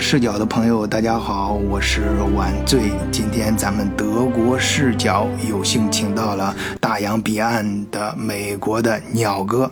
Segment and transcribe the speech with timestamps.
[0.00, 2.00] 视角的朋友，大家好，我是
[2.34, 2.90] 晚醉。
[3.12, 9.70] 今天咱们德国视角有幸请到了大洋彼岸的美国的鸟哥。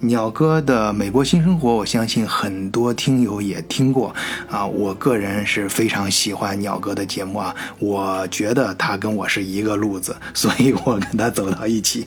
[0.00, 4.14] 鸟哥的美国新生活，我相信很多听友也听过
[4.48, 4.64] 啊。
[4.64, 12.06] 我个人是非常喜欢鸟哥的节目啊，我觉得他跟我是一个路子，所以我跟他走到一起。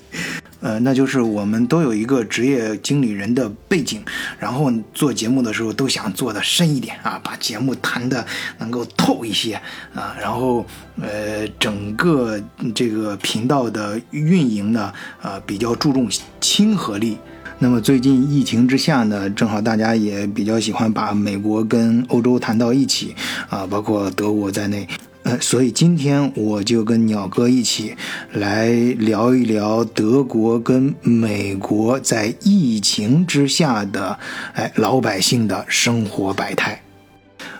[0.61, 4.01] 呃，那就是我们都有一个职业经理人的背景，
[4.39, 8.25] 然后做节目的时候都想做的深一点啊，把节目谈的
[8.59, 9.55] 能够透一些
[9.93, 10.65] 啊，然后
[11.01, 12.39] 呃，整个
[12.73, 16.07] 这个频道的运营呢，呃，比较注重
[16.39, 17.17] 亲和力。
[17.57, 23.15] 那么最近疫情之下呢，正好大家也比较喜欢把美国跟欧洲谈到一起
[23.49, 24.87] 啊，包括德国在内。
[25.31, 27.95] 呃，所以今天我就跟鸟哥一起
[28.33, 34.19] 来聊一聊德国跟美国在疫情之下的
[34.53, 36.83] 哎老百姓的生活百态。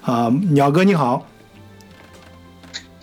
[0.01, 1.25] 啊，鸟哥你好。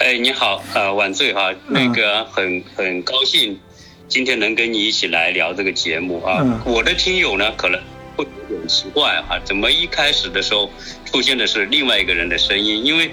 [0.01, 3.59] 哎，你好，呃，晚醉哈，那个很很高兴。
[4.07, 7.81] 今天能跟你一起来聊这个节目啊，我的听友呢可能
[8.17, 10.69] 会有点奇怪哈，怎么一开始的时候
[11.07, 12.85] 出现的是另外一个人的声音？
[12.85, 13.11] 因为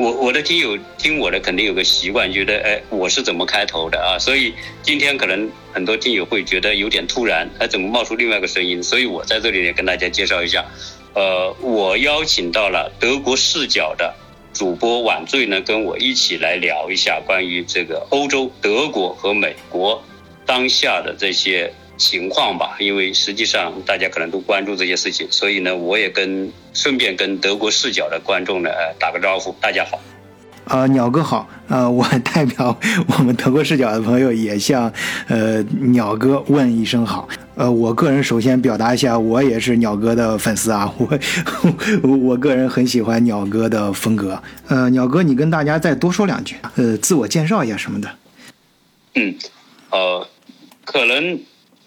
[0.00, 4.18] 我我的听友听我的肯定有个习惯，觉得哎我是怎么开头的啊？
[4.18, 8.82] 所以今天可能很多听友会觉得有点突然，哎怎么冒出另外一个声音？
[8.82, 10.64] 所以我在这里也跟大家介绍一下，
[11.12, 14.14] 呃，我邀请到了德国视角的
[14.54, 20.02] 主播晚醉呢，跟我一起来聊一下关于这个欧洲德国和美国。
[20.46, 30.00] 当下的这些情况吧，因为实际上大家可能都关注这些事情，所以呢，我也跟顺便跟德国视角的观众呢打个招呼，大家好。
[30.64, 32.74] 呃，鸟哥好，呃， 我代表
[33.18, 34.90] 我们德国视角的朋友也向
[35.28, 35.62] 呃
[35.92, 37.28] 鸟哥问一声好。
[37.56, 44.42] 呃，我个人首先表达一下，我也是鸟哥的粉丝啊， 我 我个人很喜欢鸟哥的风格。
[44.68, 48.08] 呃，鸟哥，你跟大家再多说两句，呃，自我介绍一下什么的。
[49.16, 49.34] 嗯，
[49.90, 50.26] 呃。
[50.82, 51.38] 可能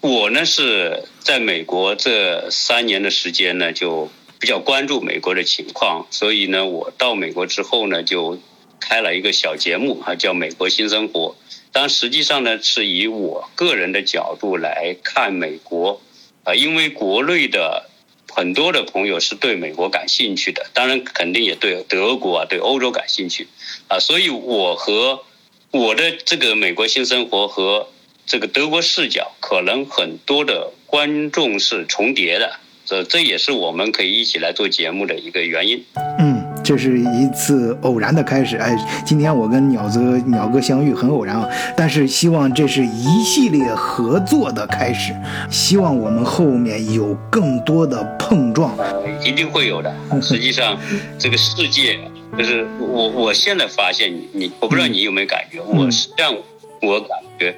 [0.04, 8.38] 我呢是在美国这三年的时间呢，就比较关注美国的情况，所以呢，我到美国之后呢，就
[8.78, 11.36] 开了一个小节目啊，叫《美国新生活》。
[11.72, 16.02] 但实际上呢，是以我个人的角度来看美国
[16.42, 17.88] 啊，因为国内的
[18.30, 23.48] 很多的朋友是对美国感兴趣的，当然肯定也对德国啊、对欧洲感兴趣
[23.88, 25.22] 啊，所以我和
[25.70, 27.88] 我的这个《美国新生活》和
[28.26, 32.52] 这个德国视角可能很多的观众是重叠的，
[32.84, 35.84] 这这也是我们可以一起来做节目的一个原因。
[36.18, 38.56] 嗯，这是一次偶然的开始。
[38.56, 38.74] 哎，
[39.04, 45.14] 今天我跟鸟子鸟哥相遇很偶然啊，但是希望这是一系列合作的开始，
[45.50, 48.74] 希望我们后面有更多的碰撞。
[49.22, 49.94] 一定会有的。
[50.22, 50.78] 实际上，
[51.18, 51.98] 这个世界
[52.38, 56.34] 就是我我现在发现你你，我不知道你有没有感觉，我是让
[56.80, 57.54] 我感觉。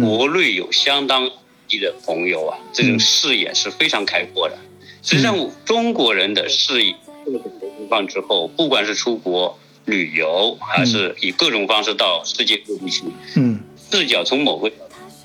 [0.00, 1.30] 国内有相当
[1.68, 4.56] 一的朋友啊，这种视野是非常开阔的。
[5.02, 13.04] 实际上，中国人的视野各种情况之后，不管是出国旅游，还是以各种方式到世界各地去，
[13.36, 14.72] 嗯，视角从某个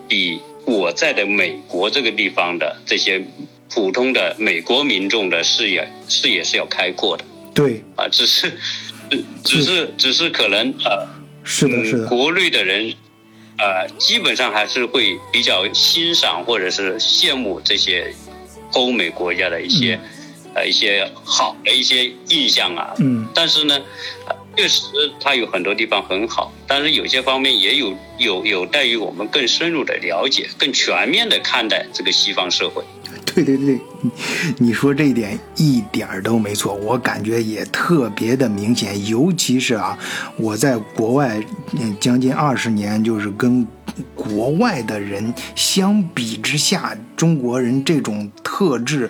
[0.08, 3.24] 比我在的美国这个地方的这些
[3.74, 7.24] 普通的美国民众的视野视野是要开阔的。
[7.54, 8.54] 对，啊，只是，
[9.44, 11.10] 只是，只是可能啊，
[11.44, 12.94] 是的，是的，国内的人。
[13.58, 18.14] 呃，基本上还是会比较欣赏或者是羡慕这些
[18.74, 20.00] 欧美国家的一些
[20.56, 22.94] 呃一些好的一些印象啊。
[23.00, 23.28] 嗯。
[23.34, 23.80] 但是呢，
[24.58, 24.82] 确实
[25.20, 32.84] 它有很多地方很好，但是有些方面也有有有待于我们更深入的了解、更全面的看待这个西方社会。
[33.26, 33.80] 对对对，
[34.58, 39.08] 你说这一点一点儿都没错，我感觉也特别的明显。
[39.08, 39.98] 尤其是啊，
[40.38, 41.42] 我在国外
[42.00, 43.66] 将近二十年，就是跟
[44.14, 49.10] 国外的人相比之下，中国人这种特质，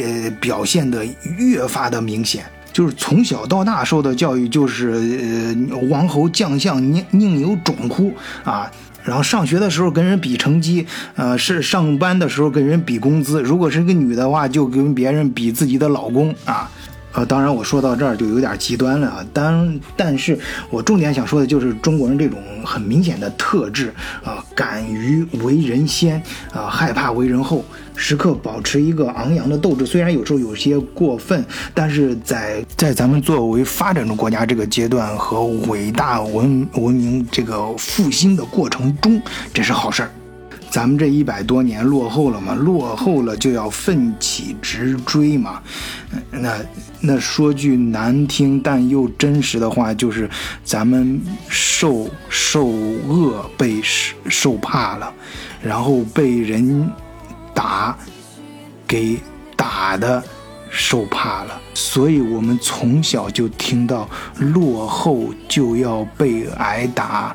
[0.00, 1.04] 呃，表现的
[1.36, 2.44] 越发的明显。
[2.72, 8.12] 就是从小到大受的教育，就是呃，王侯将相宁宁有种乎
[8.44, 8.70] 啊。
[9.06, 13.40] 然后上学的时候跟人比成绩，呃，是上班的时候跟人比工资。
[13.40, 16.68] 如果是个女的话，就跟别人比自己的老公啊。
[17.16, 19.26] 呃，当然我说到这儿就有点极端了啊。
[19.32, 20.38] 当但是
[20.70, 23.92] 我重点想说的就是中国人这种很明显的特质
[24.22, 26.22] 啊，敢于为人先
[26.52, 27.64] 啊，害怕为人后。
[27.98, 31.42] 时刻保持一个昂扬的斗志，虽然有时候有些过分，
[31.72, 39.18] 但是在在咱们作为发展中国家这个阶段和伟大文文明这个复兴的过程中，
[39.54, 40.10] 这是好事儿。
[40.76, 45.62] 咱们这一百多年落后了嘛，落后了就要奋起直追嘛。
[46.30, 46.54] 那
[47.00, 50.28] 那说句难听但又真实的话，就是
[50.62, 51.18] 咱们
[51.48, 53.80] 受受饿被
[54.28, 55.10] 受怕了，
[55.62, 56.86] 然后被人
[57.54, 57.96] 打
[58.86, 59.18] 给
[59.56, 60.22] 打的
[60.68, 64.06] 受怕了，所以我们从小就听到
[64.38, 67.34] 落后就要被挨打。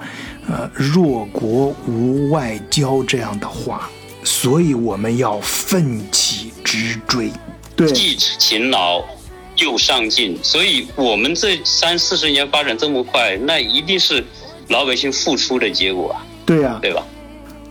[0.52, 3.90] 呃，弱国无外交这样的话，
[4.22, 7.32] 所以我们要奋起直追，
[7.74, 9.02] 对，既勤劳
[9.56, 10.38] 又上进。
[10.44, 14.22] 所以我们这三四十年发展这么快，那一定是
[14.68, 16.26] 老百姓付出的结果啊。
[16.46, 17.02] 对呀，对吧？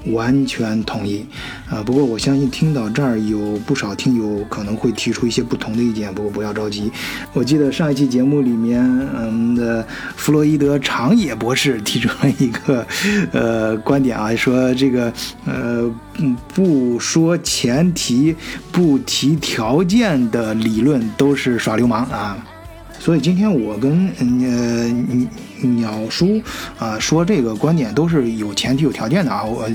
[0.06, 1.26] 完全同意，
[1.70, 6.90] 啊，不过我相信听到这儿有不少听友可能会提出一些不同的意见，不过不要着急。
[7.32, 8.82] 我记得上一期节目里面，
[9.16, 9.86] 嗯的
[10.16, 12.84] 弗洛伊德长野博士提出了一个
[13.32, 15.12] 呃观点啊，说这个
[15.46, 15.88] 呃
[16.52, 18.34] 不说前提
[18.72, 22.36] 不提条件的理论都是耍流氓啊。
[22.98, 25.28] 所以今天我跟呃你
[25.68, 26.40] 鸟叔
[26.78, 29.68] 啊说这个观点都是有前提有条件的啊，我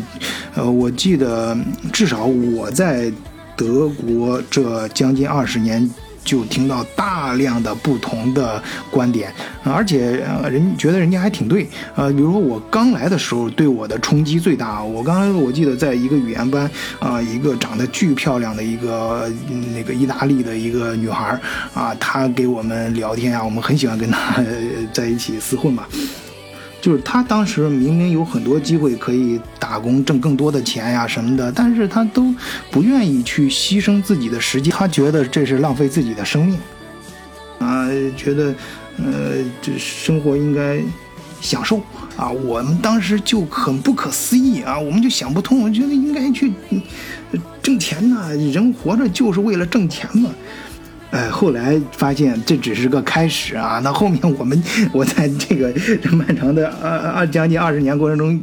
[0.55, 1.57] 呃我记得
[1.91, 3.11] 至少我在
[3.55, 5.89] 德国这将近二十年。
[6.25, 8.61] 就听到大量的不同的
[8.91, 9.31] 观点，
[9.63, 11.69] 而且人觉得人家还挺对。
[11.95, 14.83] 呃，比如说我刚来的时候，对我的冲击最大。
[14.83, 16.69] 我刚来，我记得在一个语言班，
[16.99, 19.31] 啊，一个长得巨漂亮的一个
[19.73, 21.39] 那个意大利的一个女孩儿，
[21.73, 24.43] 啊，她给我们聊天啊，我们很喜欢跟她
[24.91, 25.85] 在一起厮混嘛。
[26.85, 32.31] 就是他当时明明有很多机会可以打工挣更多的钱呀什么的，但是他都
[32.69, 36.59] 不愿意去牺牲自己的时间，他觉得这是浪费自己的生命，
[37.57, 38.53] 啊，觉得，
[38.99, 39.33] 呃，
[39.63, 40.79] 这生活应该
[41.41, 41.81] 享受
[42.15, 42.29] 啊。
[42.29, 46.53] 我们当时就很不可思议啊，我们就想不通，我觉得应该去
[47.63, 50.29] 挣钱呐，人活着就是为了挣钱嘛。
[51.15, 53.79] 呃，后来发现这只是个开始啊！
[53.81, 55.73] 那后面我们我在这个
[56.11, 58.37] 漫长的二二将近二十年过程中，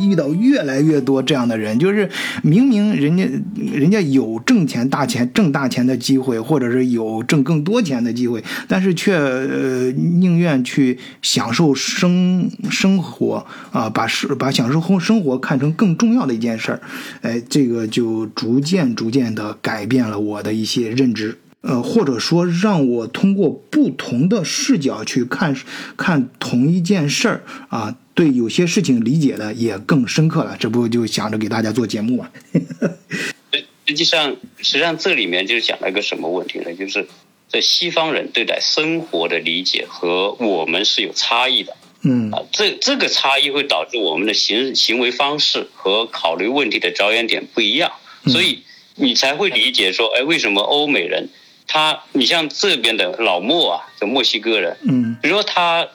[0.00, 2.10] 遇到越来越多这样的人，就是
[2.42, 3.24] 明明人家
[3.72, 16.80] 人家有挣钱大钱挣大钱的机会，或者是有挣更多钱的机会，但是却呃宁愿去享受生生活啊，把是把享受生生活看成更重要的一件事儿。
[17.20, 21.38] 哎，这个就逐渐逐渐的改变了我的一些认知。
[21.62, 25.56] 呃，或者说让我通过不同的视角去看
[25.96, 30.56] 看同一件事儿啊，对有些事情理解的也更深刻了。
[30.58, 32.30] 这不就想着给大家做节目嘛？
[33.86, 36.74] 实际上，实际上这里面就是讲了一个什么问题呢？
[36.74, 37.06] 就是
[37.48, 41.76] 在西方人对待生活的理解和我们是有差异的。
[42.04, 47.92] 嗯啊，这这个差异会导致我们的行行为方式和考虑问题的着眼点不一样，
[48.26, 48.64] 所以
[48.96, 51.28] 你才会理解说，哎，为什么欧美人？
[51.66, 55.88] 他，你像这边的老莫啊，就墨西哥人，嗯，比如说他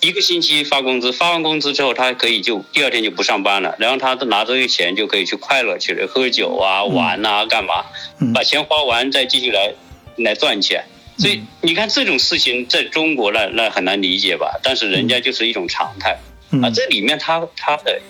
[0.00, 7.84] 一个星期发工资，发完工资之后，他可以就第二天就不上班了，然后他拿这些钱就可以去快乐去了，喝酒啊、玩啊、干嘛，
[8.34, 9.72] 把钱花完再继续来
[10.16, 10.84] 来赚钱。
[11.18, 14.58] 所以你看这种事情在中国那那很难理解吧？
[14.62, 16.18] 但是人家就是一种常态。
[16.62, 18.00] 啊，这里面他他的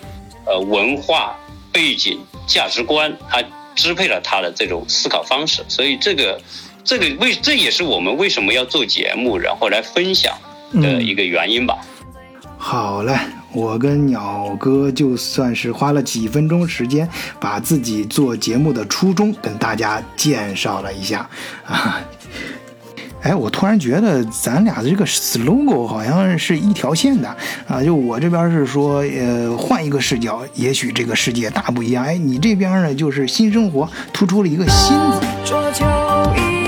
[0.46, 1.38] 呃文化
[1.72, 3.42] 背景、价值观，他
[3.74, 6.40] 支配了他的这种思考方式，所以这个。
[6.84, 10.36] 这个为这也是我们为什么要做节目，然后来分享
[10.82, 11.78] 的一个原因吧。
[12.58, 13.16] 好嘞，
[13.52, 21.30] 我跟鸟哥就算是花了几分钟时间，把自己做节目的初衷跟大家介绍了一下
[21.64, 22.00] 啊。
[23.22, 25.06] 哎，我突然觉得咱俩的这个
[25.44, 27.28] logo 好像是一条线的
[27.68, 27.82] 啊。
[27.82, 32.04] 就我这边是说，呃，换一个视角，也许这个世界大不一样。
[32.04, 36.61] 哎，你这边呢，就是新生活突出了一个新字。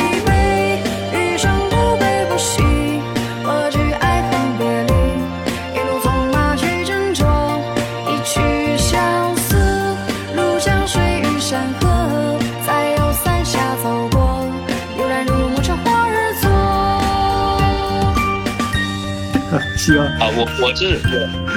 [19.93, 20.99] 啊，我我是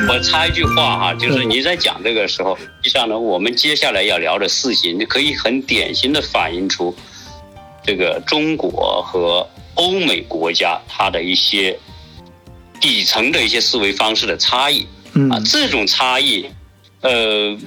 [0.10, 6.94] 我插一句话哈，就是你在讲这个时候，实际上呢，我们接下来要聊的事情，可以很典型的反映出
[7.86, 11.80] 这个中国和欧美国家它的一些
[12.82, 14.86] 底层的一些思维方式的差异。
[15.32, 16.46] 啊，这种差异，
[17.02, 17.58] 呃，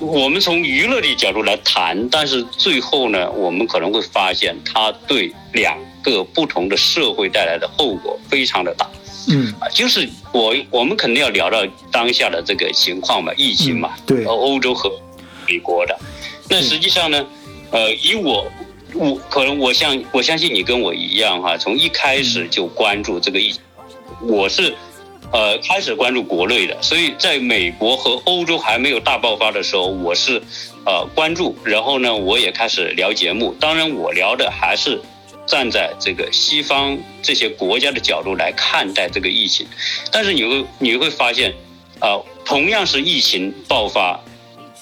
[0.00, 8.90] 我们从娱乐的角度来谈，但是最后呢，我们可能会发现，它对两个不同的社会带来的后果非常的大。
[9.28, 14.90] 嗯啊，就是我我们肯定要聊到当下的这个情况嘛，疫情嘛，对，欧洲和
[15.46, 15.98] 美国的。
[16.48, 17.26] 那实际上呢，
[17.70, 18.46] 呃，以我
[18.94, 23.60] 我可能我相我相信你跟我一样哈，从一开始就关注这个疫情，
[24.22, 24.74] 我是。
[25.30, 30.40] 呃，开始关注国内的，所以在美国和欧洲还没有大爆发的时候，我是
[30.86, 33.54] 呃关注，然后呢，我也开始聊节目。
[33.60, 34.98] 当然，我聊的还是
[35.48, 39.66] 站在这个西方这些国家的角度来看待这个疫情。
[40.12, 41.52] 但是你会你会发现，
[41.98, 44.20] 啊，同样是疫情爆发，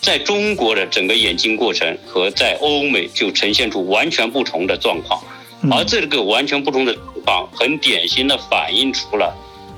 [0.02, 5.22] 在中国的整个演进过程和在欧美就呈现出完全不同的状况，
[5.70, 9.34] 而这个完全不同的状况，很典型的反映出了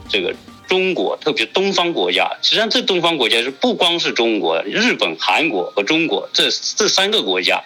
[0.08, 0.34] 这个。
[0.68, 7.64] 中国，特别是东方国家，实际上这东方国家是不光是中国、日本、韩国和中国这这三个国家，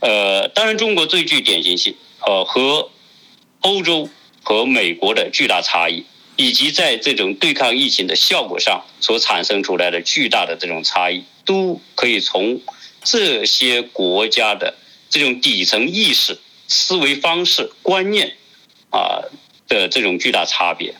[0.00, 1.94] 呃，当然中国最具典型性，
[2.28, 2.90] 呃，和
[3.62, 4.10] 欧洲
[4.42, 6.04] 和美国的巨大差异，
[6.36, 12.60] 以及在这种对抗疫情的效果上所产生出来的巨大的这种差异，都可以从
[13.02, 14.74] 这些国家的
[15.08, 18.36] 这种底层意识、思维方式、观念
[18.90, 19.24] 啊
[19.66, 20.94] 的这种巨大差别。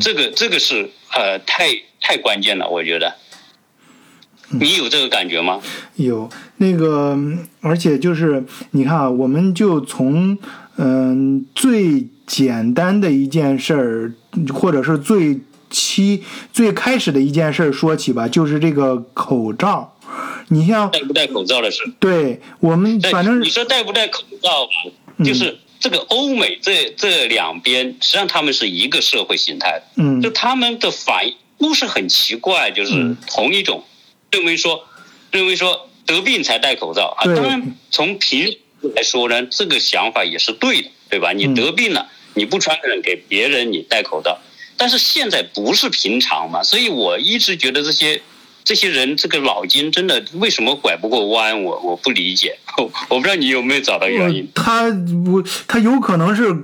[0.00, 3.16] 这个这个是呃太太关键了，我觉得。
[4.60, 5.60] 你有这个感觉吗？
[5.96, 7.18] 有那个，
[7.60, 10.36] 而且就是你看啊，我们就从
[10.76, 14.14] 嗯最简单的一件事儿，
[14.52, 15.40] 或者是最
[15.70, 19.96] 期最开始的一件事儿说起吧，就是这个口罩。
[20.48, 21.78] 你像戴不戴口罩的事？
[21.98, 25.58] 对我们反正你说戴不戴口罩吧，就是。
[25.82, 33.82] 这个欧美这这两边，实际上他们是一个社会形态，嗯，就他们的反应都是很奇怪，就是同一种，
[34.32, 34.84] 认为说，
[35.30, 37.24] 认为说得病才戴口罩啊。
[37.24, 38.58] 当然，从平时
[38.96, 41.32] 来说呢，这个想法也是对的，对吧？
[41.32, 44.38] 你得病了，你不传染给别人，你戴口罩。
[44.76, 48.20] 但是现在不是平常嘛，所以我一直觉得这些。
[48.64, 51.64] 这些人这个脑筋真的为什么拐不过弯？
[51.64, 54.48] 我我不理解，我 我不知道你有没有找到原因。
[54.54, 54.88] 他
[55.24, 56.56] 不，他有可能是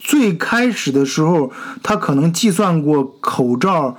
[0.00, 1.52] 最开始的时候，
[1.82, 3.94] 他可能计算过口罩，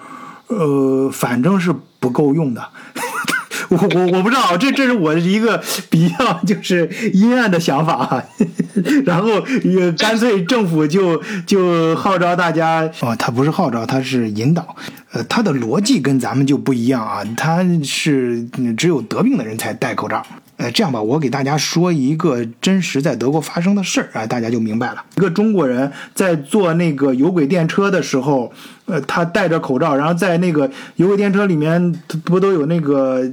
[0.47, 1.71] 呃，反正是
[2.03, 2.61] 不够用的。
[3.69, 8.21] 我我我不知道，这这是我的一个比较就是阴暗的想法，
[9.05, 14.75] 然后也干脆政府就就号召大家哦，他不是号召，他是引导，
[15.13, 18.43] 呃，他的逻辑跟咱们就不一样啊，他是
[18.77, 20.21] 只有得病的人才戴口罩。
[20.57, 25.03] 呃，这样吧，我给大家说一个真实在德国发生的事儿啊，大家就明白了。
[25.17, 28.53] 一个中国人在坐那个有轨电车的时候，
[28.85, 31.91] 呃，他戴着口罩，然后在那个有轨电车里面
[32.23, 33.23] 不都有那个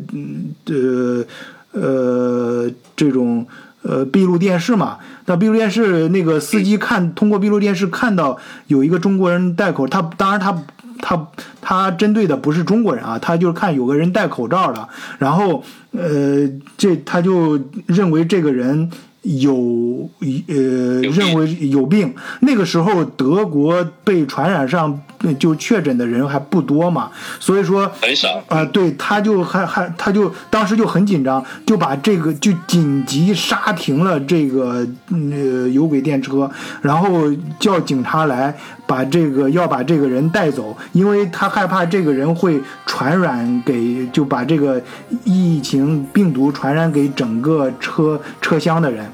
[0.67, 1.25] 呃
[1.73, 3.47] 呃这种
[3.83, 4.97] 呃闭路电视嘛？
[5.27, 10.63] 那闭路电视那个司机看通过闭路电视看到有一个中国人戴口，他当然他。
[11.01, 11.29] 他
[11.61, 14.89] 他针对的不是中国人啊，他就是看有个人戴口罩了，
[15.19, 18.91] 然后呃，这他就认为这个人
[19.23, 20.09] 有
[20.47, 22.15] 呃认为有病。
[22.41, 25.01] 那个时候德国被传染上
[25.39, 28.65] 就确诊的人还不多嘛，所以说很少啊。
[28.65, 36.51] 对，他就还还他就当时就很紧张，就把这个就紧急刹停了这个呃有轨电车，
[36.83, 38.55] 然后叫警察来。
[38.87, 44.83] 把这个要把这个人带走，因为他害怕这个人会传染给，就把这个
[45.23, 49.09] 疫情病毒传染给整个车车厢的人。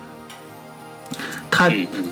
[1.50, 1.68] 他，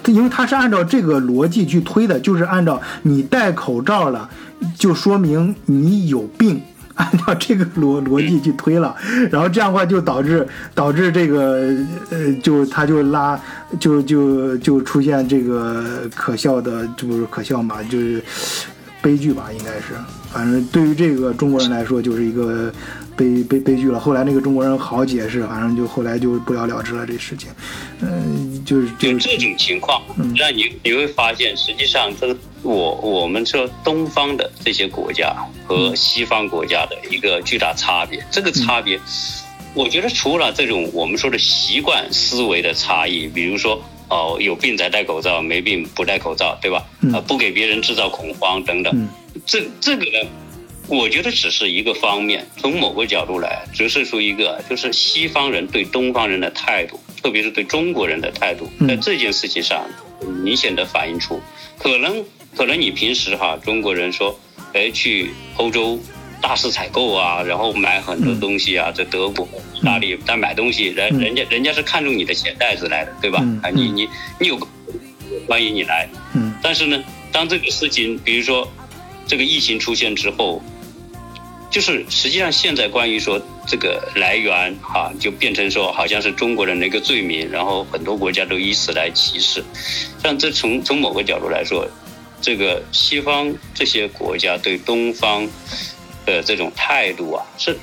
[0.06, 4.28] 因为他是按照这个逻辑去推的，就是按照你戴口罩了，
[4.76, 6.60] 就说明你有病。
[6.94, 8.94] 按照这个逻逻辑去推了，
[9.28, 11.74] 然后这样的话就导致导致这个
[12.10, 13.36] 呃，就他就拉
[13.80, 18.22] 就就就出现这个可笑的，这不是可笑嘛，就是
[19.02, 19.96] 悲剧吧，应该是。
[20.30, 22.72] 反正对于这个中国人来说，就是一个
[23.16, 23.98] 悲悲悲剧了。
[23.98, 27.50] 后来那个中国人好解释，反正就后来就不了了之了这事情。
[28.00, 30.02] 嗯，就是就这种情况，
[30.36, 32.36] 那你你会发现，实际上这个。
[32.64, 38.98] 我我们说东方的这些国家和西方国家的一个巨大差别，这个差别，
[39.74, 43.78] 我觉得除了这种我们说的习惯思维的差异，比如说
[44.08, 46.82] 哦有病才戴口罩，没病不戴口罩，对吧？
[47.12, 49.08] 啊，不给别人制造恐慌等等，
[49.44, 50.30] 这这个呢，
[50.88, 59.86] 我觉得只是一个方面，从某个角度来折射出一个，就是西方人对东方人的态度，特别是对中国人的态度，在这件事情上
[60.42, 61.40] 明显的反映出
[61.78, 62.24] 可能。
[62.56, 64.38] 可能你平时哈，中国人说，
[64.74, 65.98] 哎，去欧洲
[66.40, 73.40] 大肆采购啊，然后买很多东西啊，在德国、意大利但买东西，人人家人家是看中你的钱袋子来的，对吧？
[73.60, 74.56] 啊，你你你有
[75.48, 76.08] 欢迎你来。
[76.36, 76.54] 嗯。
[76.62, 78.72] 但是呢，当这个事情，比如说
[79.26, 80.62] 这个疫情出现之后，
[81.74, 89.60] 就是实际上现在关于说这个来源啊，就变成说好像是中国人的一个罪名，然后很多国家都以此来歧视。
[90.22, 91.84] 像这从从某个角度来说，
[92.40, 95.48] 这个西方这些国家对东方
[96.24, 97.76] 的这种态度啊，是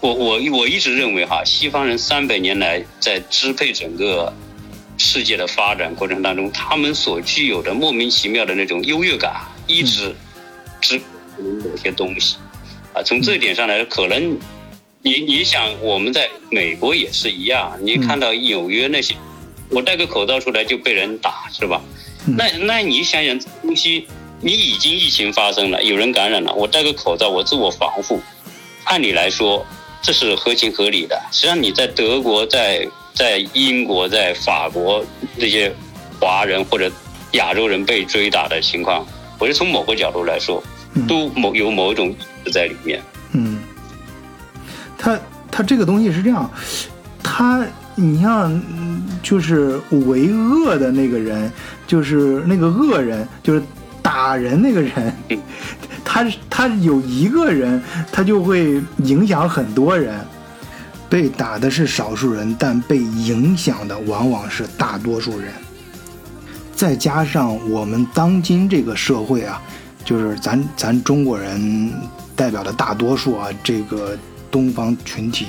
[0.00, 4.30] 我我我一直认为哈，西方人三百年来在支配整个
[4.98, 10.14] 世界的发展过程当中，他们所具有的莫名其妙的那种优越感，一直
[10.82, 11.04] 支配
[11.42, 12.36] 某些东西。
[12.96, 14.38] 啊，从这一点上来说，可能
[15.02, 17.78] 你你想，我们在美国也是一样。
[17.82, 19.14] 你看到纽约那些，
[19.68, 21.78] 我戴个口罩出来就被人打，是吧？
[22.24, 24.06] 那那你想想，东西
[24.40, 28.18] 你已经疫情发生了，有人感染了，我戴个口罩，我自我防护，
[28.84, 29.64] 按理来说
[30.00, 31.20] 这是合情合理的。
[31.30, 35.04] 实际上你在德国、在在英国、在法国
[35.38, 35.70] 这些
[36.18, 36.90] 华人或者
[37.32, 39.06] 亚洲人被追打的情况，
[39.38, 40.62] 我觉得从某个角度来说，
[41.06, 42.16] 都某有某一种。
[42.50, 43.58] 在里面，嗯，
[44.96, 45.18] 他
[45.50, 46.50] 他这个东西是这样，
[47.22, 48.62] 他你像
[49.22, 51.50] 就是为恶的那个人，
[51.86, 53.62] 就是那个恶人，就是
[54.02, 55.12] 打人那个人，
[56.04, 60.20] 他他有一个人，他就会影响很多人，
[61.08, 65.52] 被打的是少数人，但被影响的往往是大多数人，
[66.74, 69.60] 再加上我们当今这个社会啊，
[70.04, 71.92] 就是咱咱中国人。
[72.36, 74.16] 代表的大多数啊，这个
[74.50, 75.46] 东方群体，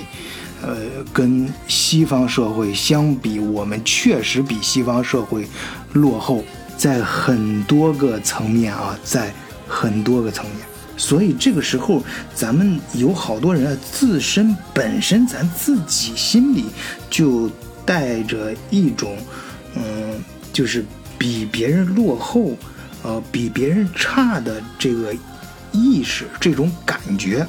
[0.61, 0.77] 呃，
[1.11, 5.45] 跟西方社会相比，我们确实比西方社会
[5.91, 6.43] 落后，
[6.77, 9.33] 在很多个层面啊，在
[9.67, 10.65] 很多个层面。
[10.95, 12.01] 所以这个时候，
[12.33, 16.65] 咱们有好多人啊，自身本身咱自己心里
[17.09, 17.51] 就
[17.85, 19.17] 带着一种，
[19.75, 20.85] 嗯，就是
[21.17, 22.51] 比别人落后，
[23.03, 25.13] 呃，比别人差的这个。
[25.77, 27.45] 意识这种感觉，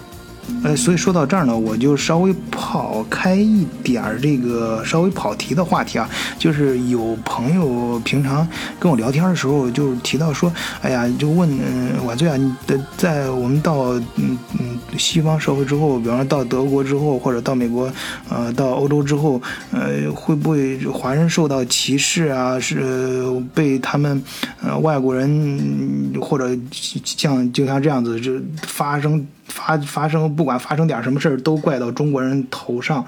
[0.63, 6.09] 呃，所以说到这儿呢，我就稍微跑开一点儿这个稍微跑题的话题啊，
[6.39, 8.47] 就是有朋友平常
[8.79, 17.91] 跟我聊天的时候，就提到说，哎呀，就问嗯晚醉啊，你的在我们到嗯嗯西方社会之后，比方说到德国之后，或者到美国，
[18.29, 22.59] 呃，到欧洲之后，呃，会不会华人受到歧视啊？
[22.59, 23.23] 是
[23.55, 24.21] 被他们
[24.63, 26.51] 呃外国人或者
[27.05, 28.19] 像就像这样子。
[28.19, 28.33] 就
[28.63, 33.05] 发生发发生，不管发生点什么事儿，都怪到中国人头上。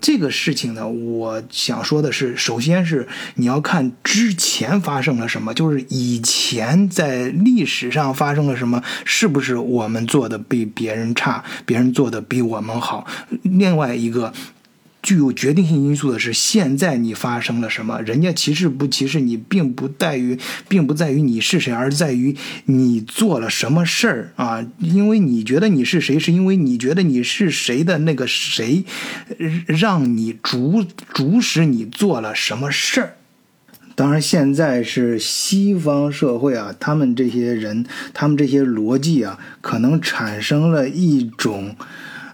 [0.00, 13.06] 这个事情呢，我想说的是，首先是你要看之前发生了什么，就是以前在历史上发生了什么，是不是我们做的比别人差，别人做的比我们好。
[13.42, 14.32] 另外一个。
[15.10, 18.00] 具有决定性因素的是，现在你发生了什么？
[18.02, 24.64] 人家歧视不歧视你，并不在于，并不在于你是谁，而在于你做了什么事儿啊！
[24.78, 28.84] 因为你觉得你是谁，是因为你觉得你是谁的那个谁，
[29.66, 33.16] 让你主主使你做了什么事儿。
[33.96, 41.74] 当然，现在是西方社会啊，他们这些人，他们这些逻辑啊，可能产生了一种，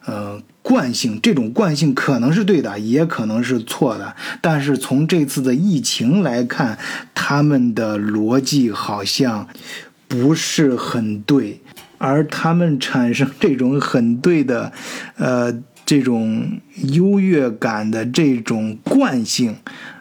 [0.04, 0.42] 呃。
[0.66, 4.16] 惯性，这种惯性可能是对的，也可能是错的。
[4.40, 6.76] 但是从这次的疫情来看，
[7.14, 9.46] 他们的逻辑好像
[10.09, 11.61] 不是很对，
[11.98, 14.72] 而他们产生这种很对的，
[15.14, 19.55] 呃，这种优越感的这种惯性，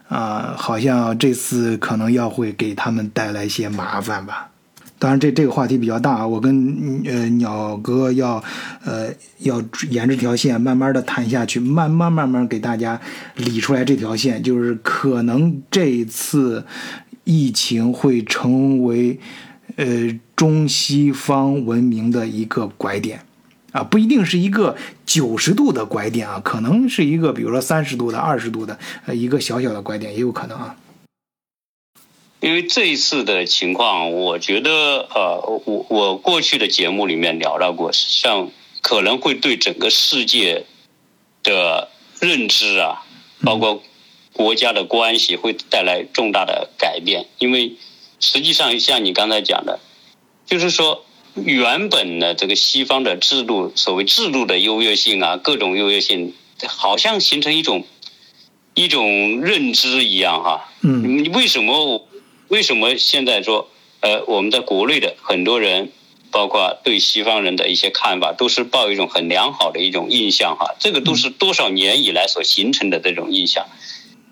[0.07, 4.49] 啊，好像这次可能要会给他们带来些麻烦吧。
[4.97, 8.41] 当然，这这个话题比较大啊，我跟呃鸟哥要，
[8.85, 12.99] 呃要沿着这条线慢慢的谈下去，慢慢慢慢给大家
[13.35, 16.65] 理出来这条线，就是可能这次
[17.25, 19.19] 疫情会成为
[19.75, 23.19] 呃中西方文明的一个拐点，
[23.73, 30.73] 啊，不一定是一个九十度的拐点啊，可能是一个比如说三十度的、二十度的呃一个小小的拐点也有可能啊。
[32.45, 40.63] 因为这一次的情况，我觉得，呃，我我过去的节目里面聊到过，像可能会对整个世界
[41.41, 43.03] 的认知啊，
[43.43, 43.81] 包括
[44.31, 47.25] 国家的关系，会带来重大的改变。
[47.39, 47.77] 因为
[48.19, 49.79] 实际上，像你刚才讲的，
[50.45, 51.03] 就是说，
[51.33, 56.35] 原本的这个西方的制度，所谓制度的优越性啊，各种优越性，
[56.67, 57.87] 好像形成一种
[58.75, 60.69] 一种认知一样，哈。
[60.83, 61.23] 嗯。
[61.23, 62.07] 你为什么？
[62.47, 63.69] 为什么现在说，
[64.01, 65.91] 呃，我们在国内的很多人，
[66.31, 70.75] 包括对西方人的一些看法，都是抱一种很良好的一种印象哈？
[70.79, 73.65] 这个都是多少年以来所形成的这种印象。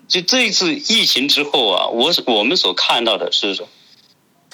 [0.06, 3.66] 就这一次疫情之后啊，我我们所看到的是，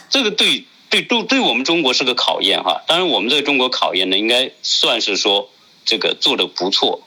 [0.09, 2.83] 这个对对对对我们中国是个考验哈。
[2.87, 5.51] 当然，我们在中国考验呢，应该算是说
[5.85, 7.03] 这个做的不错。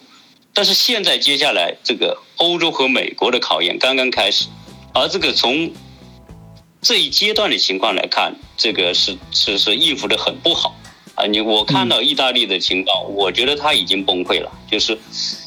[0.53, 4.47] 但是现在接下来这个欧洲和美国的考验刚刚开始，
[4.93, 5.71] 而这个从
[6.83, 10.75] 这一阶段的情况来看，这个是是是应付的很不好
[11.15, 11.25] 啊。
[11.25, 14.51] 你我看到意大利的情况，我觉得他已经崩溃了。
[14.69, 14.97] 就是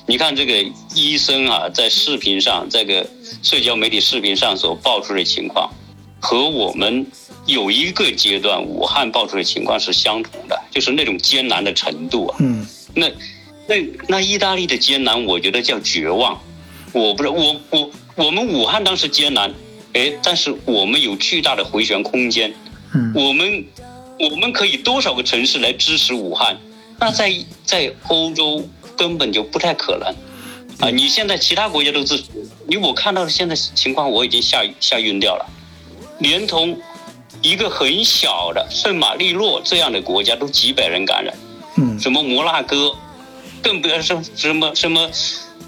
[0.07, 3.07] 你看这个医生啊，在视频上这个
[3.43, 5.71] 社交媒体视频上所爆出的情况，
[6.19, 7.07] 和我们
[7.45, 12.37] 有一个阶段武汉爆出的情况是相同的，就是那种艰难的程度啊。
[12.41, 13.11] 嗯，那。
[13.69, 13.75] 那
[14.07, 16.41] 那意大利的艰难，我觉得叫绝望。
[16.93, 19.53] 我不是我我我们武汉当时艰难，
[19.97, 22.53] 哎，但是我们有巨大的回旋空间。
[22.95, 23.65] 嗯，我们
[24.21, 26.59] 我们可以多少个城市来支持武汉？
[27.01, 30.15] 那在在欧洲根本就不太可能
[30.81, 30.91] 啊！
[30.91, 32.25] 你现在其他国家都支持，
[32.67, 35.47] 你我看到的现在情况，我已经吓吓晕掉了。
[36.19, 36.79] 连同
[37.43, 41.35] 一个很小的圣马力诺这样的国家都几百人感染，
[41.77, 42.95] 嗯，什么摩纳哥。
[43.63, 45.11] 更不要说什么什么，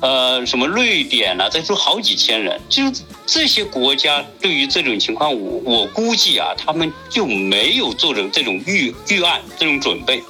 [0.00, 10.22] 呃，什么瑞典啊，再说好几千人，就是这些国家对于这种情况，我我估计啊，他们就没有做着这种预预案、这种准备，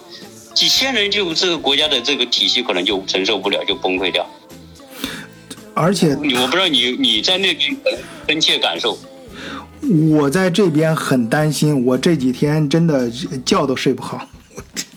[0.54, 4.26] 几千人就这个国家的这个体系可能就承受不了，就崩溃掉。
[5.74, 7.76] 而且，我不知道你你在那边
[8.26, 8.98] 深切感受，
[10.10, 13.10] 我在这边很担心，我这几天真的
[13.44, 14.26] 觉都睡不好。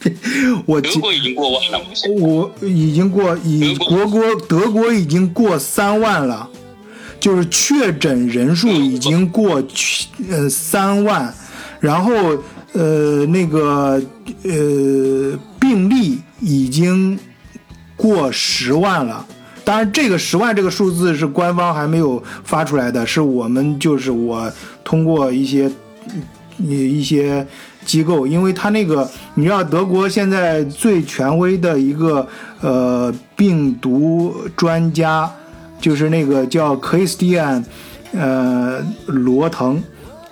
[0.65, 1.79] 我德国已经过万了，
[2.19, 6.49] 我已经过已国国德国已经过三万了，
[7.19, 9.61] 就是确诊人数已经过
[10.29, 11.31] 呃三万，
[11.79, 12.11] 然后
[12.73, 14.01] 呃那个
[14.43, 17.19] 呃病例已经
[17.95, 19.25] 过十万了。
[19.63, 24.51] 当然，这个十万这个数字是官方还没有发出来的，是我们就是我
[24.83, 25.71] 通过一些
[26.57, 27.45] 一些。
[27.85, 32.27] 机构，因为他那个，你知道，德国现在最权威的一个
[32.61, 35.29] 呃病毒专家，
[35.79, 37.63] 就是那个叫 Christian，
[38.13, 39.81] 呃罗腾，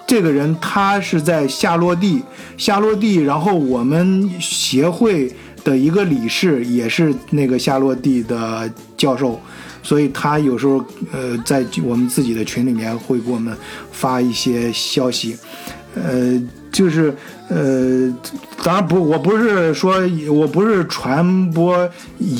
[0.05, 2.21] 这个人他是在夏洛蒂，
[2.55, 5.33] 夏洛蒂，然后我们协会
[5.63, 9.39] 的一个理事也是那个夏洛蒂的教授，
[9.81, 13.55] 所以他有时候呃在我们自己的群里面会给我们
[13.91, 15.35] 发一些消息，
[15.95, 16.39] 呃。
[16.71, 17.13] 就是
[17.49, 18.13] 呃，
[18.63, 19.95] 当然不，我不是说，
[20.31, 21.89] 我不是传播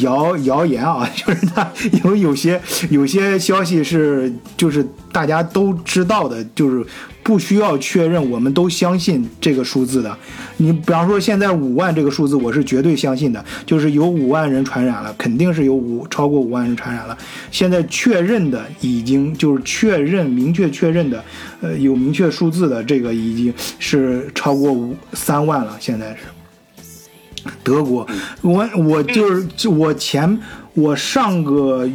[0.02, 1.70] 谣谣言啊， 就是他
[2.04, 6.86] 有有些有些消息是就是大家都知道的，就是。
[7.30, 10.18] 不需要确认，我们都相信这个数字的。
[10.58, 17.16] 你比方说，现在五万这个数字，我是绝对相信的，就是有五万人传染了，肯定是有五超过五万人传染了。
[17.52, 21.24] 现在确认的已经就是确认明确确认的，
[21.62, 25.78] 呃，有明确数字的这个已经是超过五三万了。
[25.80, 28.08] 现在是德国，
[28.42, 30.40] 我我就是我前
[30.74, 31.88] 我上个。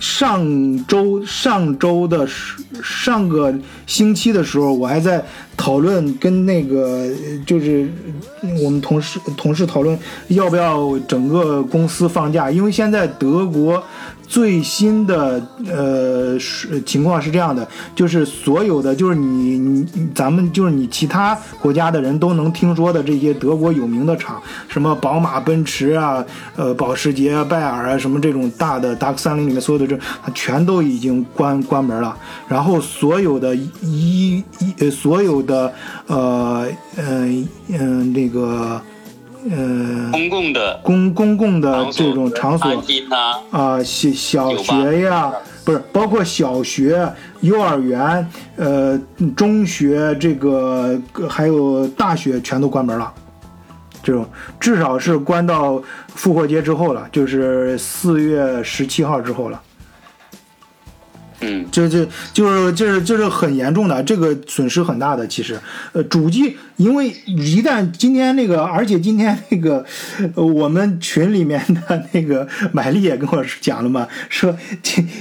[0.00, 2.26] 上周上周的
[2.82, 3.54] 上个
[3.86, 5.24] 星期的时候，我还在
[5.56, 7.06] 讨论跟那个
[7.46, 7.86] 就是
[8.64, 9.96] 我们同事同事讨论
[10.28, 13.80] 要不要整个公司放假，因为现在德国。
[14.30, 17.66] 最新的呃是情况是这样的，
[17.96, 29.98] 就是所有的就是你你咱们就是你其他国家的人都能听说的这些德国有名的厂，什么宝马、奔驰啊，呃保时捷、拜耳啊，什么这种大的达克三零里面所有的这
[30.32, 32.16] 全都已经关关门了。
[32.46, 35.72] 然后所有的一一所有的
[36.06, 38.80] 呃嗯嗯那个。
[39.48, 42.82] 呃，公共的公公共的这种场所
[43.50, 45.32] 啊，小小学呀，
[45.64, 49.00] 不是包括小学、幼儿园、呃
[49.34, 53.12] 中学，这个还有大学全都关门了。
[54.02, 54.26] 这种
[54.58, 59.60] 至少是关到复活节之后了，就是四月十七号之后了。
[61.42, 65.26] 嗯，这这就是就是就是很严重的，这个损失很大的。
[65.26, 65.58] 其实，
[65.92, 69.84] 呃，主机因为一旦今天那个，而且今天那个，
[70.34, 74.54] 我们群里面的那个买力也跟我讲了嘛，说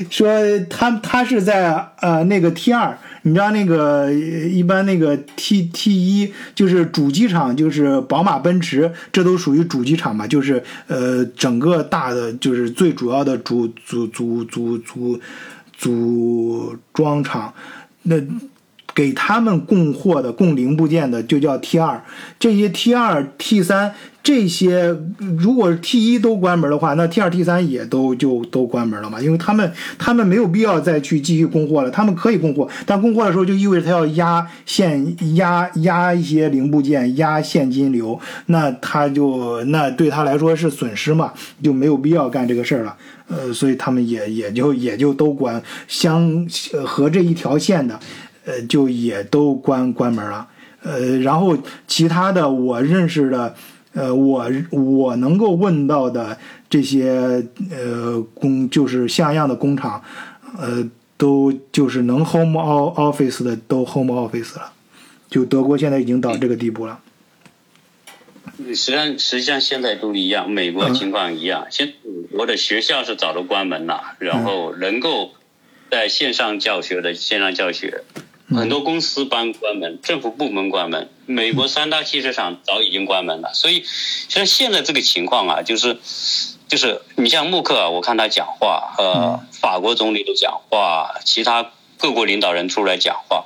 [0.09, 0.29] 说
[0.69, 15.17] 他他是在呃那个 T 二，你知道那个一般那个 T T 一就是主机厂，就是宝马、奔驰，这都属于主机厂嘛，就是呃整个大的就是最主要的主主主主主。
[15.79, 17.53] 组装厂，
[18.03, 18.17] 那
[18.99, 22.03] 给他们供货的、供零部件的就叫 T 二，
[22.37, 23.93] 这些 T 二、T 三。
[24.21, 24.93] 这些
[25.37, 29.21] 如果 T 一都关门的话，那 T 二、T 三也都就都关门了嘛？
[29.21, 41.31] 因为他们他们没有必要再去继续供货了，他们可以供货，但供货的时候就意味着他要压现压压一些零部件，压现金流，那他就那对他来说是损失嘛，
[41.63, 42.93] 就没有必要干这个事儿了。
[43.29, 46.45] 呃，所以他们也也就也就都关相
[46.83, 47.97] 和这一条线的，
[48.49, 50.47] 呃，就也都关关门了。
[50.81, 51.57] 呃，然后
[51.87, 53.55] 其他的我认识的。
[53.91, 56.37] 呃，我我能够问到的
[56.69, 60.03] 这些呃工，就是像样的工厂，
[60.59, 62.59] 呃，都就是能 home
[62.93, 64.71] office 的都 home office 了，
[65.27, 66.99] 就德国现在已经到这个地步了。
[68.59, 71.65] 实际上，实际上现在都一样，美国情况一样。
[71.71, 75.31] 现美国的学校是早都关门了，然后能够
[75.89, 78.03] 在线上教学的线上教学。
[78.55, 83.53] 很多公司关关门，政府部门关门，美国三大汽车厂早已经关门了。
[83.53, 83.83] 所以，
[84.27, 85.97] 像现在这个情况啊，就是，
[86.67, 93.45] 就是你像默克尔，我看他讲话，呃，法国总理都讲话，其他各国领导人出来讲话，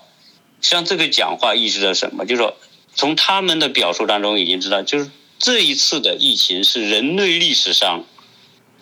[0.62, 2.26] 像这个讲话意味着什么？
[2.26, 2.56] 就是说，
[2.96, 8.04] 从他们的表述当中已经知道，就是这一次的疫情是人类历史上。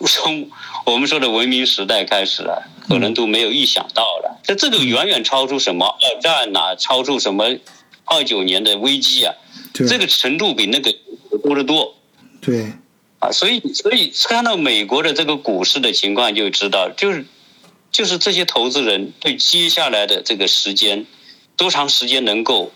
[0.06, 0.50] 从
[0.84, 4.36] 我们说的文明时代开始了，可能都没有预想到的。
[4.42, 7.56] 这这个远远超出什么二战呐，超出什么
[8.04, 9.34] 二九年的危机啊，
[9.72, 10.94] 这个程度比那个
[11.42, 11.94] 多得多。
[12.40, 12.72] 对，
[13.20, 17.24] 啊，所以所以看到美国的这个股市的情况，就知道就是
[17.90, 21.06] 就是这些投资人对接下来的这个时间
[21.56, 22.72] 多长时间能够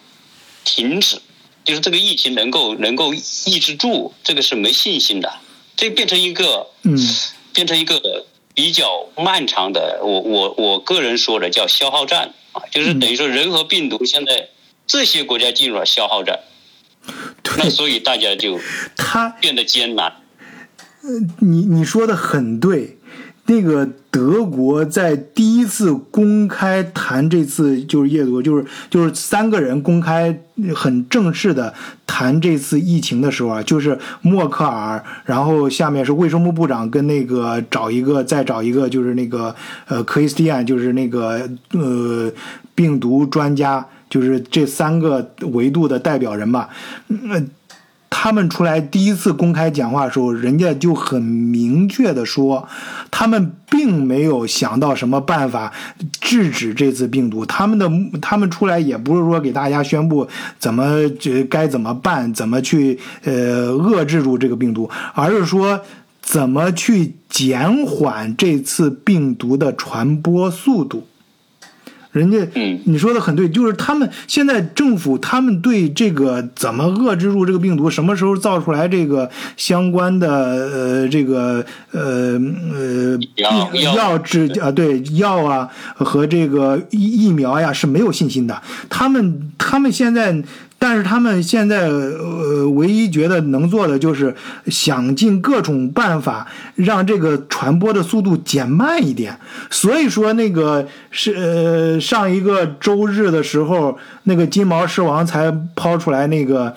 [0.64, 1.20] 停止，
[1.64, 5.32] 就是这个疫情能够能够抑制住，这个是没信心的。
[5.76, 6.96] 这变成一个，嗯，
[7.52, 14.48] 变成一个比较漫长的，我我我个人说的叫消耗战啊，就是等于说人和病毒现在
[14.86, 16.40] 这些国家进入了消耗战，
[17.58, 18.58] 那所以大家就
[18.96, 20.22] 他变得艰难。
[21.02, 21.10] 呃，
[21.40, 22.95] 你你说的很对。
[23.46, 30.36] 那个德国在第一次公开谈这次就是叶毒，就是就是三个人公开
[30.74, 31.72] 很正式的
[32.06, 39.54] 谈这次疫情的时候啊，就是默克尔，然后下面是卫生部部长跟那个找一个再找一个就是那个
[39.86, 42.32] 呃克里斯蒂安，就是那个呃
[42.74, 46.68] 病毒专家，就是这三个维度的代表人吧，
[47.08, 47.48] 嗯。
[48.18, 52.66] 他们出来第一次公开讲话的时候，人家就很明确的说，
[53.10, 55.70] 他们并没有想到什么办法
[56.18, 57.44] 制止这次病毒。
[57.44, 57.88] 他们的
[58.22, 60.26] 他们出来也不是说给大家宣布
[60.58, 65.82] 怎么这该怎么办，怎么去呃遏制住这个病毒，而是说
[66.22, 71.06] 怎么去减缓这次病毒的传播速度。
[72.16, 72.38] 人家，
[72.84, 82.40] 你说的很对，就是他们现在政府，他们对这个怎么遏制住这个病毒，什么时候造出来这个相关的呃这个呃
[82.72, 83.18] 呃
[83.94, 90.42] 药治啊对药啊和这个疫疫苗呀是没有信心的，他们他们现在。
[90.78, 94.34] 但是他们现在呃，唯一觉得能做的就是
[94.66, 99.38] 想尽各种办法让这个传播的速度减慢一点。
[99.70, 106.74] 所以说，那个是呃上一个周日的时候，那个金毛狮王才抛出来那个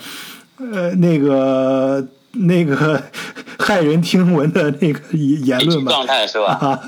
[0.57, 2.05] 呃那个。
[2.33, 3.01] 那个
[3.57, 6.53] 骇人听闻的那个言论吧，状态是吧？
[6.62, 6.79] 啊，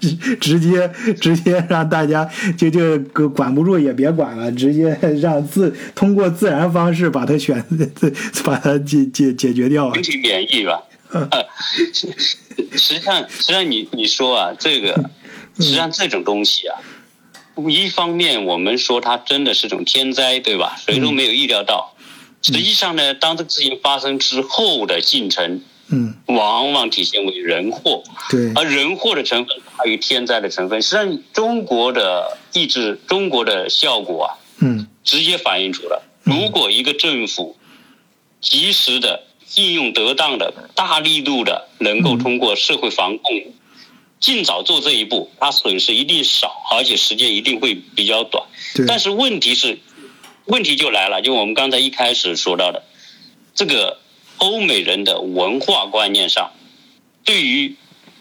[0.00, 7.64] 直 直接直接让大家就就管不住也别管了，直接让自通过自然方式把它选
[8.44, 9.92] 把它解解解决掉。
[9.92, 10.82] 群体免疫吧。
[12.76, 14.92] 实际上，实际上你你说啊，这个
[15.56, 16.76] 实际上这种东西啊，
[17.68, 20.76] 一方面我们说它真的是种天灾，对吧？
[20.86, 21.94] 谁都没有意料到。
[22.42, 28.02] 实际上呢，当这个事情发生之后的进程，嗯，往往体现为人祸。
[28.30, 30.82] 对，而人祸的成分大于天灾的成分。
[30.82, 34.28] 实际上，中国的抑制，中国的效果啊，
[34.60, 37.56] 嗯，直接反映出了，如果一个政府
[38.40, 39.24] 及时的
[39.56, 43.52] 应用得当的、大力度的，能够通过社会防控，
[44.20, 48.44] 尽早做这一步，它损失一定少，而且时间一定会比较短。
[48.86, 49.78] 但是问题是。
[50.50, 52.82] 问题就来了，就我们刚才一开始说到的，
[53.54, 53.98] 这个
[54.38, 56.52] 欧美人的文化观念上，
[57.24, 57.76] 对于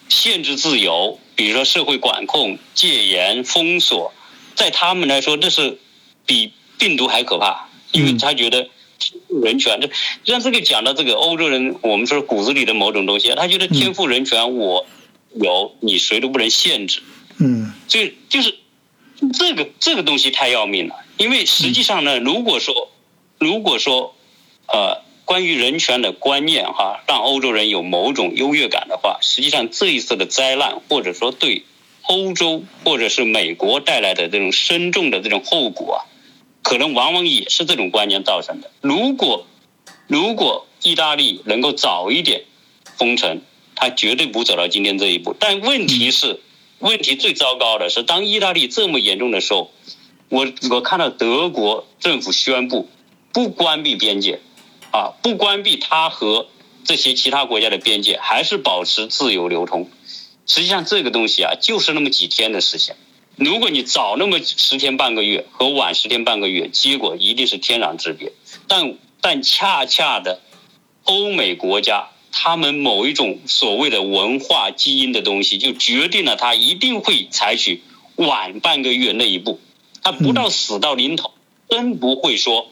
[0.09, 4.13] 限制自由，比如说社会管控、戒严、封锁，
[4.55, 5.79] 在他们来说，这是
[6.25, 8.69] 比病毒还可怕，因为他觉得
[9.27, 14.85] 人权，就像这个讲到这个欧洲人，我们说骨子里的某种东西，他觉得天赋人权，我
[15.33, 17.01] 有，你谁都不能限制，
[17.39, 18.57] 嗯，所以就是。
[19.33, 22.91] 这个这个东西太要命了，因为实际上呢，如果说
[23.39, 24.13] 如果说
[24.67, 31.65] 呃关于人权的观念哈，让欧洲人有某种优越感的话，实际上这一次的灾难或者说对
[32.03, 35.99] 欧洲或者是美国带来的这种深重的这种后果啊，
[36.63, 38.71] 可能往往也是这种观念造成的。
[38.79, 39.45] 如果
[40.07, 42.45] 如果意大利能够早一点
[42.97, 43.41] 封城，
[43.75, 45.35] 他绝对不走到今天这一步。
[45.37, 46.39] 但问题是。
[46.79, 49.71] 问题最糟糕的是，当意大利这么严重的时候，
[50.29, 52.87] 我我看到德国政府宣布
[53.33, 54.41] 不关闭边界，
[54.97, 56.47] 啊，不关闭它和
[56.83, 59.89] 这些其他国家的边界，还是保持自由流通。
[60.45, 62.95] 实际上，这个东西啊，就是那么几天的事情。
[63.35, 68.31] 如果你早那么十天半个月和晚十天半个月，结果一定是天壤之别。
[68.67, 70.41] 但但恰恰的，
[71.03, 72.09] 欧美国家。
[72.39, 77.81] 他们某一种所谓的文化基因的东西，就决定了他一定会采取
[78.15, 79.59] 晚半个月那一步，
[80.03, 81.31] 他不到死到临头，
[81.67, 82.67] 真不会说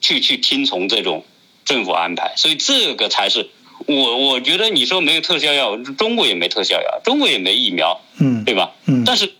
[0.00, 1.24] 去去听从这种
[1.66, 2.32] 政府安排。
[2.36, 3.50] 所以这个才是
[3.86, 8.72] 我我觉得你说没有特效药，中国也没特效药，中国也没疫苗，嗯，对吧？
[8.86, 9.34] 嗯，但是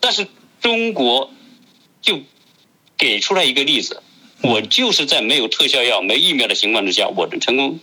[0.00, 0.26] 但是
[0.60, 1.30] 中国
[2.02, 2.20] 就
[2.96, 4.02] 给出来一个例子，
[4.42, 7.78] 我就是在没有特效药、没疫苗的情况之下，我能成功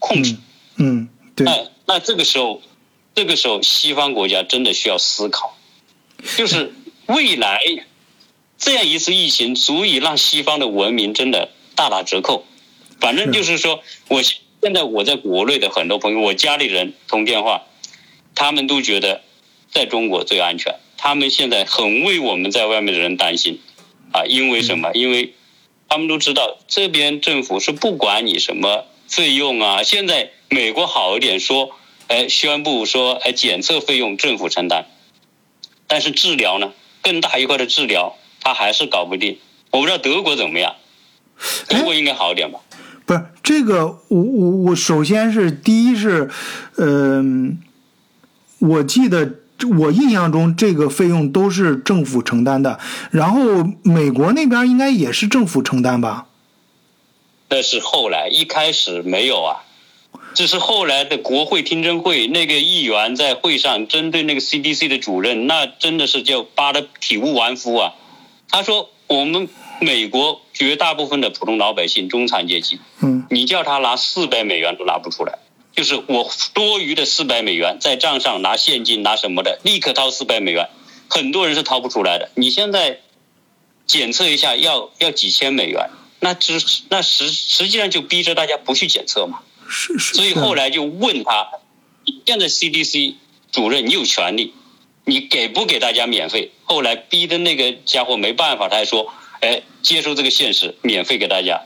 [0.00, 0.36] 控制。
[0.76, 1.44] 嗯，对。
[1.44, 2.62] 那那这个时候，
[3.14, 5.56] 这个时候西方国家真的需要思考，
[6.36, 6.74] 就是
[7.06, 7.60] 未来
[8.58, 12.44] 这样一次疫情足以让西方的文明真的大打折扣。
[13.00, 17.62] 反正就是说，我现在我在国内的很多朋友，我家里人通电话，
[18.34, 19.22] 他们都觉得
[19.70, 20.76] 在中国最安全。
[20.96, 23.60] 他们现在很为我们在外面的人担心
[24.12, 24.90] 啊，因为什么？
[24.94, 25.34] 因为
[25.88, 30.30] 他们都知道这边政府是不管你什么费用啊，现在。
[30.48, 31.74] 美国好一点，说，
[32.06, 34.86] 哎，宣布说，哎，检测费用政府承担，
[35.88, 39.40] 但是治疗呢，更大一块的治疗，他还是搞不定。
[39.72, 40.76] 我不知道德国怎么样，
[41.66, 42.60] 德国应该好一点吧？
[43.06, 46.28] 不是这个，我我我，首先是第一是，
[46.76, 47.58] 嗯，
[48.58, 49.36] 我记得
[49.78, 52.78] 我印象中这个费用都是政府承担的，
[53.10, 56.26] 然后美国那边应该也是政府承担吧？
[57.48, 59.62] 但是后来，一开始没有啊。
[60.34, 67.94] 这是后来的国会听证会，那个议员在会上针对那个 CDC 的主任，那真的是叫扒的体无完肤啊！
[68.50, 69.48] 他说：“我们
[69.80, 75.38] 美国绝大部分的普通老百姓、中产阶级，嗯，你叫他拿四百美元都拿不出来，
[75.74, 80.70] 就是我多余的四百美元在账上拿现金拿什么的，立刻掏四百美元，
[81.10, 82.30] 很多人是掏不出来的。
[82.34, 83.00] 你现在
[83.86, 85.90] 检测一下要要几千美元，
[86.20, 91.48] 那只那实实际上就逼着大家不去检测嘛。”是是，所以后来就问他，
[92.24, 93.16] 现在 CDC
[93.52, 94.54] 主任你有权利，
[95.04, 96.52] 你给不给大家免费？
[96.64, 101.62] 后来逼的那个家伙没办法，他还说，哎，接受这个现实，免费给大家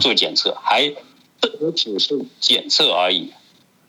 [0.00, 0.92] 做检测，还
[1.40, 3.32] 这只是检测而已。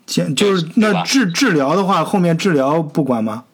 [0.05, 3.45] 检就是那治治疗的话，后面治疗不管吗？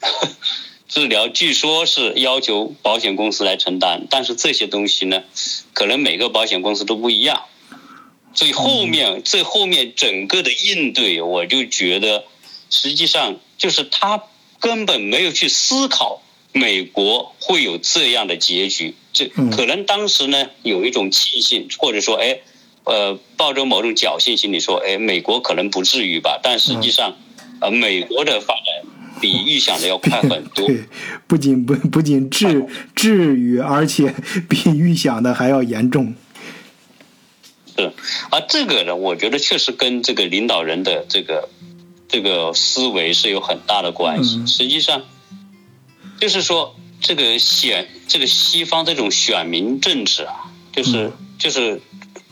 [0.88, 5.22] 治疗据说是要求保险公司来承担，但是这些东西呢，
[5.72, 7.42] 可能每个保险公司都不一样。
[8.32, 12.24] 所以后面这后面整个的应对，我就觉得，
[12.70, 14.22] 实际上就是他
[14.60, 16.22] 根本没有去思考
[16.54, 18.94] 美国会有这样的结局。
[19.12, 22.38] 这可能当时呢有一种庆幸，或者说哎，
[22.84, 26.40] 呃，抱着某种侥幸心理说，哎，美国可能不至于吧。
[26.42, 27.16] 但实际上，
[27.60, 28.64] 呃，美国的发展
[29.20, 30.66] 比预想的要快很多。
[30.68, 30.84] 对，
[31.26, 34.14] 不仅不不仅至 至于，而且
[34.48, 36.14] 比预想的还要严重。
[37.76, 37.92] 是，
[38.30, 41.48] 而这个呢，我觉得确实跟这个领导人的这个
[42.08, 44.44] 这个思维是有很大的关系。
[44.46, 45.02] 实际上，
[46.24, 51.82] 就是说这个选这个西方这种选民政治啊，就是就是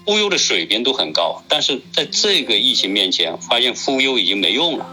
[0.07, 4.87] 忽悠的水平都很高，但是在这个疫情面前，发现忽悠已经没用了。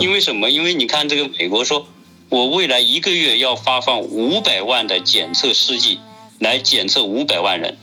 [0.00, 0.50] 因为什么？
[0.50, 1.86] 因为你看这个美国说，
[2.30, 6.00] 我未来一个月要发放五百万的检测试剂
[6.38, 7.76] 来检测五百万人。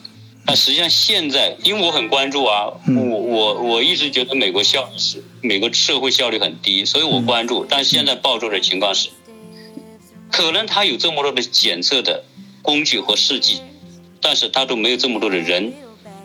[0.47, 7.63] 那实际上现在，因为我很关注啊，我我我一直觉得美国效率是美国社会效率很低，所以我关注。
[7.69, 9.09] 但现在爆出的情况是，
[10.33, 12.23] 可能他有这么多的检测的
[12.63, 13.61] 工具和试剂，
[14.19, 15.73] 但是他都没有这么多的人，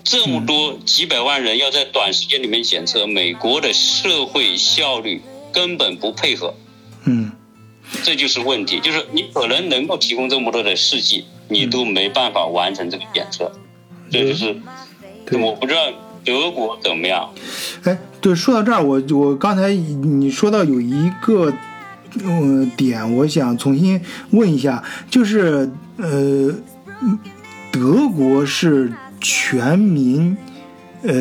[0.02, 5.20] 这么多几百万人要在短时间里面检测，美国的社会效率
[5.52, 6.54] 根本不配合。
[7.04, 7.32] 嗯，
[8.02, 13.52] 这就是问题，就是你可能能够提供这么多的试剂，你都没办法完成这个检测。
[14.11, 14.56] 这就是，
[15.38, 15.80] 我不知道
[16.24, 17.30] 德国怎么样。
[17.84, 21.52] 哎，对，说到这儿，我我刚才你说到有一个
[22.25, 24.01] 呃点，我想重新
[24.31, 26.53] 问一下，就是呃，
[27.71, 30.37] 德国是全民
[31.03, 31.14] 呃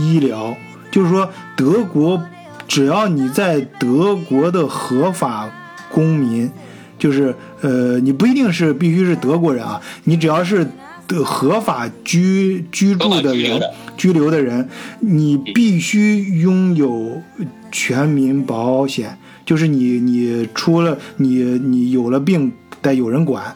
[0.00, 0.56] 医疗，
[0.90, 2.22] 就是说德国
[2.66, 5.50] 只要你在德国的合法
[5.90, 6.50] 公民，
[6.98, 10.66] 就是呃你不一定是必须是德国人啊，你只要是
[11.06, 13.60] 的合法居居住的人。
[13.96, 17.22] 居留的人，你必须拥有
[17.70, 23.54] 全民保险，就是你你出了你你有了病得有人管，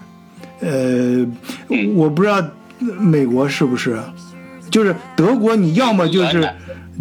[0.60, 1.26] 呃，
[1.94, 2.42] 我不知道
[2.98, 3.98] 美国是不是，
[4.70, 6.48] 就是德国你要么就是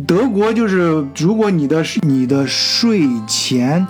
[0.08, 3.86] 德国就是如果你的你的税前。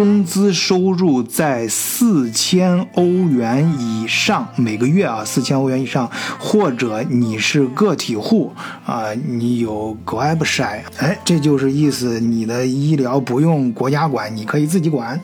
[0.00, 8.50] 工资收入在四千欧元以上每个月啊，四千欧元以上，或者你是个体户
[8.86, 15.20] 啊，你有 g r a b s h i 哎，这就是意思，你的医疗不用国家管，你可以自己管，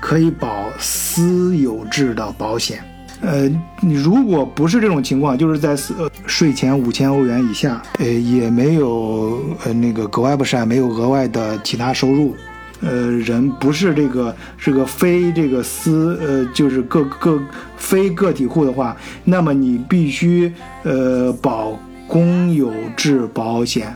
[0.00, 2.78] 可以保私有制的保险。
[3.20, 3.48] 呃，
[3.80, 12.36] 你如果不是这种情况，就是在呃税前五千欧元以下，呃，也没有呃那个 g r a b s h i 没有额外的其他收入。
[12.82, 17.38] 呃，人不是这个是个非这个私呃，就是个个
[17.76, 20.50] 非个体户的话，那么你必须
[20.82, 23.94] 呃保公有制保险，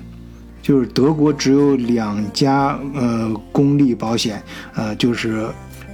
[0.60, 4.42] 就是德国只有两家呃公立保险，
[4.74, 5.46] 呃就是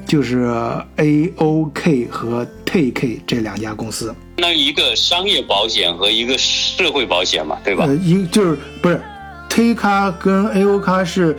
[0.04, 0.52] 就是
[0.96, 4.12] A O K 和 T K 这两家公司。
[4.38, 7.84] 那一个商业保险和一个社会保险嘛，对吧？
[7.86, 9.00] 呃，一就是不是
[9.48, 11.36] T 卡跟 A O 卡是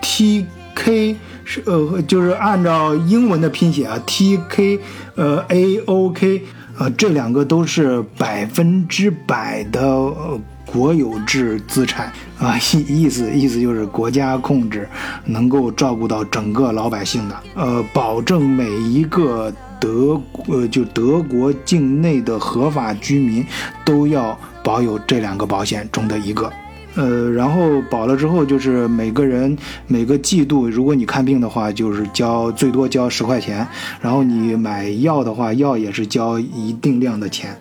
[0.00, 0.46] T。
[0.74, 4.78] K 是呃，就是按照英文的拼写啊，T K
[5.14, 6.42] 呃 A O K
[6.78, 14.88] 呃，这两个都是百分之百的呃国有制资产啊，意意思意思就是国家控制，
[15.24, 23.46] 能够照顾到整个老百姓的，呃，保证每一个德呃就德国境内的合法居民
[23.84, 26.52] 都要保有这两个保险中的一个。
[26.94, 33.66] 呃，然后保了之后，就是每个人每个季度，如果你看病的话，就是交最多交十块钱，
[34.00, 37.56] 然后你买药的话，药也是交一定量的钱。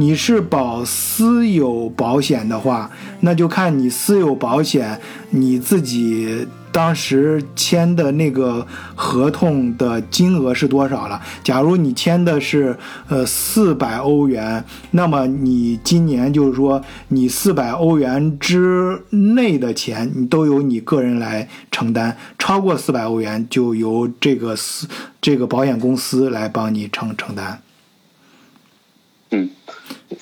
[0.00, 2.90] 你是保私有保险的话，
[3.20, 4.98] 那就看你私有保险
[5.28, 6.48] 你自己。
[6.72, 11.20] 当时签的那个合同的金额是多少了？
[11.42, 12.78] 假如你签的是
[13.08, 24.86] 呃四百欧元，那么你今年就是说你四百欧元之内的钱，你都由你个人来承担；超过四百欧元，就由这个私
[25.20, 27.60] 这个保险公司来帮你承承担。
[29.30, 29.50] 嗯，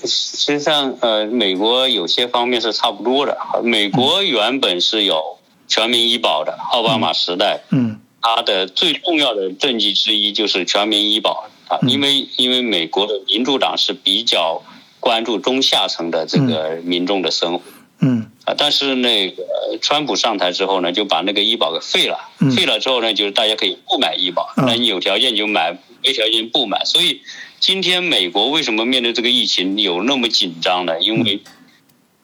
[0.05, 3.37] 实际上呃，美国有些方面是差不多的。
[3.63, 5.37] 美国原本是有。
[5.71, 14.63] 全民医保的奥巴马时代，嗯，他的最重要的政绩之一就是全民医保啊，因为因为美国的民主党是比较
[14.99, 17.61] 关注中下层的这个民众的生活，
[18.01, 18.31] 嗯。
[18.47, 19.45] 啊，但是那个
[19.83, 22.19] 川普上台之后呢，就把那个医保给废了，
[22.57, 27.21] 废了之后呢，就是大家可以不买医保，那你有条件就买，没条件不买，所以
[27.61, 31.01] 今天美国为什么面对这个疫情有那么紧张呢？
[31.01, 31.43] 因为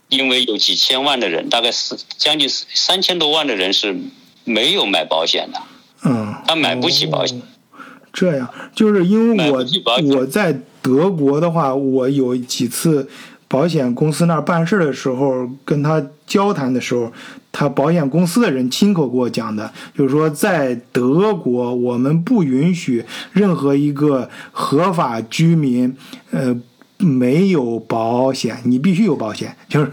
[0.09, 3.97] 因为有几千万的人，大概是将近三千多万的人是
[4.45, 5.61] 没有买保险的，
[6.05, 7.41] 嗯，他买不起保险。
[8.12, 9.66] 这样，就是因为我
[10.14, 13.09] 我在德国的话，我有几次
[13.49, 17.12] 保险公司那儿办事的时候，跟他交谈的时候，
[17.55, 25.96] 他保险公司的人亲口给我讲的，就是说在德国，我们不允许任何一个合法居民，
[26.32, 26.61] 呃。
[26.98, 29.55] 没有保险，你必须有保险。
[29.68, 29.90] 就是，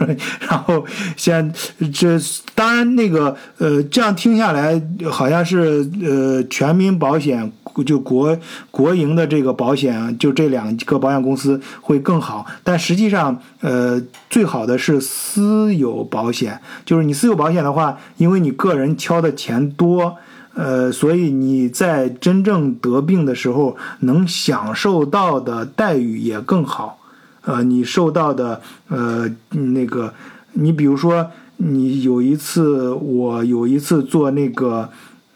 [0.47, 0.85] 然后
[1.17, 1.51] 先
[1.91, 2.17] 这
[2.53, 7.51] 当然那个呃，这样听下来好像是呃全民保险
[7.85, 8.37] 就国
[8.71, 12.45] 国营的这个保险，就这两个保险公司会更好。
[12.63, 16.59] 但实际上呃，最好的是私有保险。
[16.85, 20.17] 就是你私有保险的话，因为你个人交的钱多。
[20.53, 26.99] 呃，所以你在真正得病的时候，能享受到的待遇也更好。
[27.43, 30.13] 呃，你受到的呃那个，
[30.51, 34.89] 你比如说，你有一次，我有一次做那个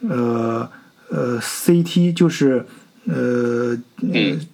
[0.09, 0.69] 呃
[1.09, 2.65] 呃 CT，就是
[3.05, 3.77] 呃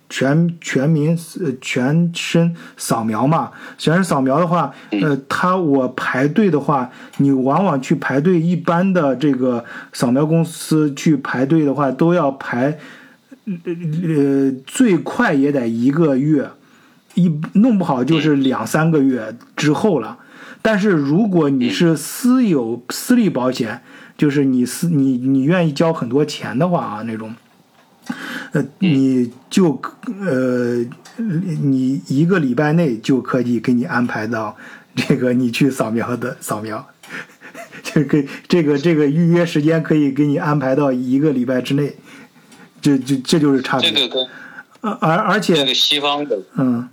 [0.10, 3.52] 全全民呃全身扫描嘛。
[3.78, 12.78] 全身扫描的话，呃，他我排队的话，你往往去排队，一般的这个扫描公司去排队的话，都要排
[13.46, 16.50] 呃最快也得一个月。
[17.16, 20.18] 一弄不好就是两三个月之后了，
[20.62, 23.82] 但是如果你是私有私立保险，
[24.22, 27.34] 就是你是你你愿意交很多钱的话啊，那种，
[28.52, 29.82] 呃，你就
[30.20, 30.86] 呃，
[31.18, 34.56] 你一个礼拜内就可以给你安排到
[34.96, 36.88] 这个你去扫描的扫描，
[37.82, 41.96] 这个这个这个预约时间可以给你安排到一个礼拜之内，
[42.80, 43.92] 这这这就是差别。
[43.92, 44.28] 这个跟
[44.82, 46.88] 而而且这个西方的嗯。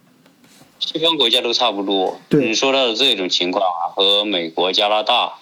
[0.80, 5.34] 西方国家都差不多，对你说到的这种情况啊，和美国、加拿大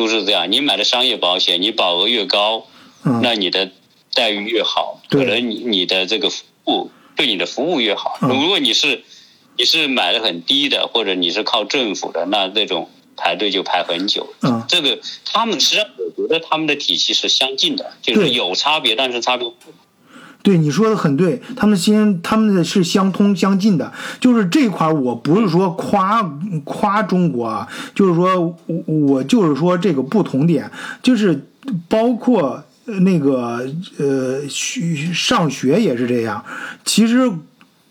[0.00, 0.50] 都是这样。
[0.50, 2.66] 你买的商业保险，你保额越高，
[3.04, 3.70] 嗯，那你的
[4.14, 8.16] 待遇越好，可能你你的这个服务对你的服务越好。
[8.22, 9.02] 如果你是
[9.58, 14.32] 你是买的很低的，或者你是靠政府的，那这种排队就排很久。
[14.40, 19.52] 嗯，这个他们实际上我觉得他们的体系是相近的，就是有差别，但是差别。
[20.42, 26.22] 对你说的很对，他们先他们的是相通相近的，就是这块我不是说夸
[26.64, 30.70] 夸中国啊，就是说我我就是说这个不同点，
[31.02, 31.46] 就是
[31.90, 33.66] 包括那个
[33.98, 34.40] 呃
[35.12, 36.42] 上学也是这样，
[36.86, 37.30] 其实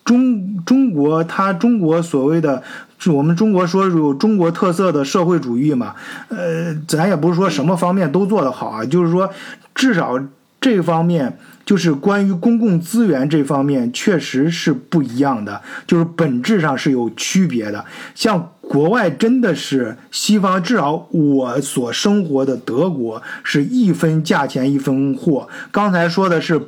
[0.03, 2.63] 中中国它中国所谓的
[2.97, 5.93] 是我们中国说有中国特色的社会主义嘛，
[6.29, 9.29] 呃，咱也不是说什么方面都做得好啊，就是说
[9.75, 10.19] 至少
[10.59, 11.37] 这方面。
[11.69, 17.85] 就是关于公共资源这方面，确实是不一样的，就是本质上是有区别的。
[18.15, 25.47] 像国外真的是西方，至少我所生活的德国是一分价钱一分货。
[25.71, 26.59] 刚才说的是，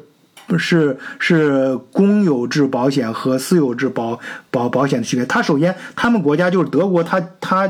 [0.58, 4.20] 是是公有制保险和私有制保
[4.50, 5.26] 保保险的区别。
[5.26, 7.70] 它首先，他们国家就是德国，它它。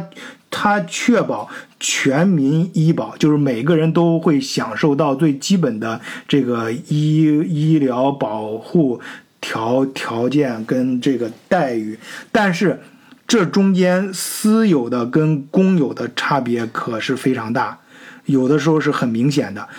[0.53, 1.49] 它确保
[1.80, 8.99] 全民医保，就是每个人都会享受到最基本的这个医医疗保护
[9.39, 11.97] 条条件跟这个待遇。
[12.34, 12.82] 但是，
[13.26, 17.80] 这中间私有的跟公有的差别可是非常大，
[18.26, 19.69] 有的时候是很明显的。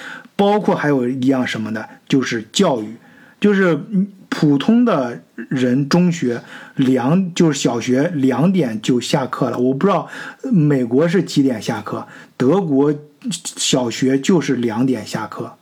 [0.42, 1.84] 包括还有一样什么呢？
[2.08, 2.96] 就是教育，
[3.40, 3.78] 就是
[4.28, 5.22] 普通的。
[5.48, 6.40] 人中学
[6.76, 10.08] 两就是小学两点就下课了，我不知道
[10.52, 12.94] 美国是几点下课，德国
[13.56, 15.52] 小学就是两点下课，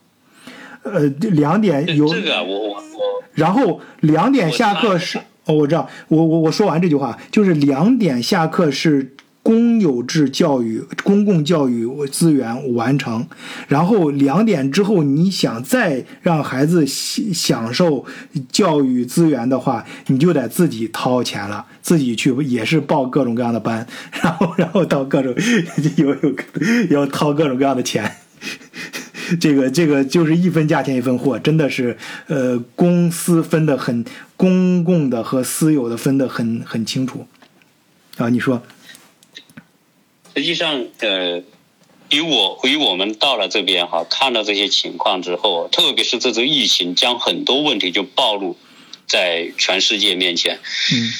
[0.83, 9.15] 呃，两点有这个我我我，然后两点下课是哦，我知道，我我我说完这句话就是两点下课是。
[9.43, 13.27] 公有制教育、公共教育资源完成，
[13.67, 18.05] 然后两点之后，你想再让孩子享享受
[18.51, 23.87] 教育资源的话，你就得自己掏钱了，自己去也是报各种各样的班，
[24.21, 25.33] 然后然后到各种
[25.97, 26.35] 有有
[26.91, 28.17] 要掏各种各样的钱，
[29.39, 34.05] 这个这个就是一分价钱一分货，真的是呃公私分的很，
[34.37, 37.25] 公共的和私有的分的很很清楚
[38.17, 38.61] 啊，你说。
[40.33, 41.43] 实际上，呃，
[42.09, 48.57] 以我以我们到了这边哈，看到这些情况之后，特别是这次疫情，将很多问题就暴露
[49.07, 50.59] 在全世界面前。
[50.93, 51.11] 嗯，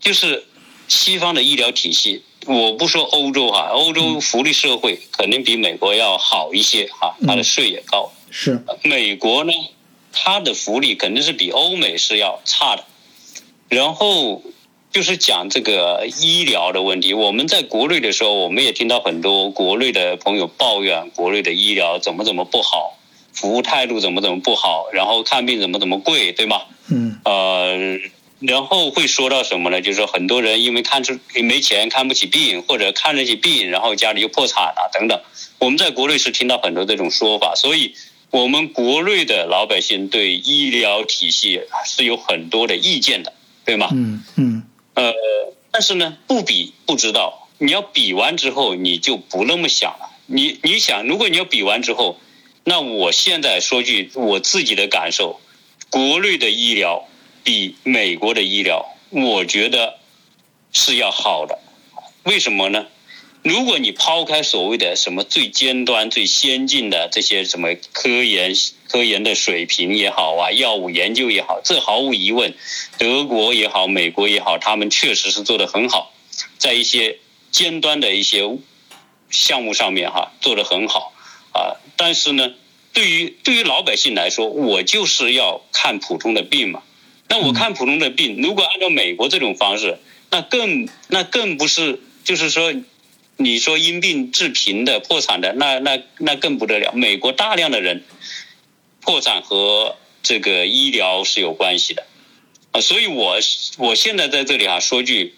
[0.00, 0.44] 就是
[0.86, 8.12] 西方的医疗体系，我不说欧洲哈，欧洲福利社会肯定比美国要好一些哈，它的税也高。
[8.30, 9.52] 是美国呢，
[10.12, 12.84] 它的福利肯定是比欧美是要差的，
[13.68, 14.42] 然后。
[14.92, 17.14] 就是讲这个医疗的问题。
[17.14, 22.98] 我们在国内的时候，我们也听到很多国内的朋友抱怨国内的医疗怎么怎么不好，
[23.32, 26.62] 服务态度怎么怎么不好，然后看病怎么怎么贵，对吗？
[26.90, 27.18] 嗯。
[27.24, 27.98] 呃，
[28.40, 29.80] 然后会说到什么呢？
[29.80, 35.18] 就是说很多人因为看出没钱看不起病，或者看得起病，然后家里又破产了等等。
[35.58, 37.94] 我们在国内是听到很多这种说法，所以
[38.30, 43.32] 我们国内的老百姓对医疗体系是有很多的意见的，
[43.64, 43.88] 对吗？
[43.92, 44.62] 嗯嗯。
[44.94, 45.14] 呃，
[45.70, 47.48] 但是呢，不比不知道。
[47.58, 50.10] 你要比完之后，你就不那么想了。
[50.26, 52.18] 你你想，如果你要比完之后，
[52.64, 55.40] 那我现在说句我自己的感受，
[55.90, 57.06] 国内的医疗
[57.44, 59.98] 比美国的医疗，我觉得
[60.72, 61.60] 是要好的。
[62.24, 62.86] 为什么呢？
[63.42, 68.54] 如果你抛开所谓的什么最尖端、最先进的这些什么科研、
[68.92, 72.52] 科研的水平也好啊，药物研究也好，这毫无疑问，
[72.98, 76.12] 德国也好，美国也好，他们确实是做得很好，
[76.58, 77.16] 在一些
[77.50, 78.58] 尖端的一些
[79.30, 81.14] 项目上面哈，做得很好
[81.54, 81.80] 啊。
[81.96, 82.52] 但是呢，
[82.92, 86.82] 对于对于老百姓来说，我就是要看普通的病嘛。
[87.28, 89.96] 那我看普通的病，如果按照美国这种方式，
[90.30, 92.74] 那更那更不是，就是说。
[93.38, 96.92] 你说因病致贫的、破产的，那那那更不得了。
[96.94, 98.04] 美国大量的人
[99.02, 102.06] 破产和这个医疗是有关系的
[102.70, 103.36] 啊，所以我
[103.78, 105.34] 我现在在这里啊，说句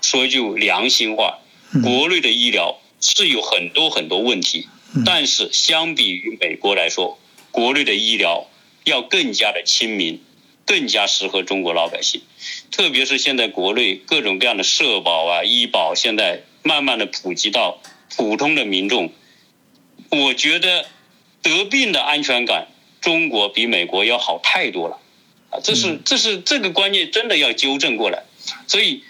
[0.00, 1.40] 说句良心话，
[1.82, 4.68] 国内的医疗是有很多很多问题，
[5.04, 7.18] 但是相比于美国来说，
[7.50, 8.46] 国内的医疗
[8.84, 10.22] 要更加的亲民，
[10.64, 12.22] 更加适合中国老百姓。
[12.70, 17.82] 特别是现在国内各种各样的社保啊、医保，现在慢慢的普及到
[18.16, 19.12] 普通的民众，
[20.10, 20.86] 我觉得
[21.42, 22.68] 得病的安全感，
[23.00, 24.98] 中国比美国要好太多了。
[25.50, 28.24] 啊，这是这是这个观念真的要纠正过来。
[28.66, 29.02] 所以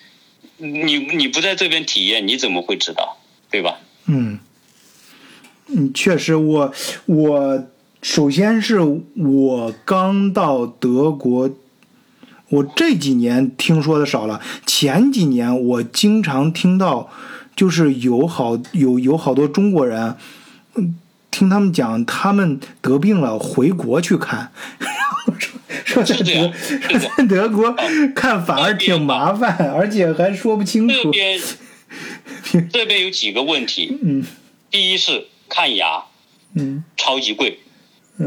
[0.56, 3.18] 你你不在这边体验，你怎么会知道？
[3.50, 3.78] 对吧？
[4.06, 4.38] 嗯，
[5.66, 6.72] 嗯，确实，我
[7.06, 7.66] 我
[8.02, 11.50] 首先是我刚到德国。
[12.48, 17.08] 我这几年听说的少了，前几年我经常听到，
[17.54, 20.16] 就是有好有有好多中国人，
[20.74, 20.98] 嗯，
[21.30, 24.52] 听他们讲他们得病了回国去看，
[25.84, 27.74] 说说在德说在德国
[28.14, 30.94] 看反而挺麻烦，而且还说不清楚。
[30.94, 31.40] 这边
[32.72, 34.24] 这边有几个问题， 嗯，
[34.70, 36.04] 第一是看牙，
[36.54, 37.60] 嗯，超级贵。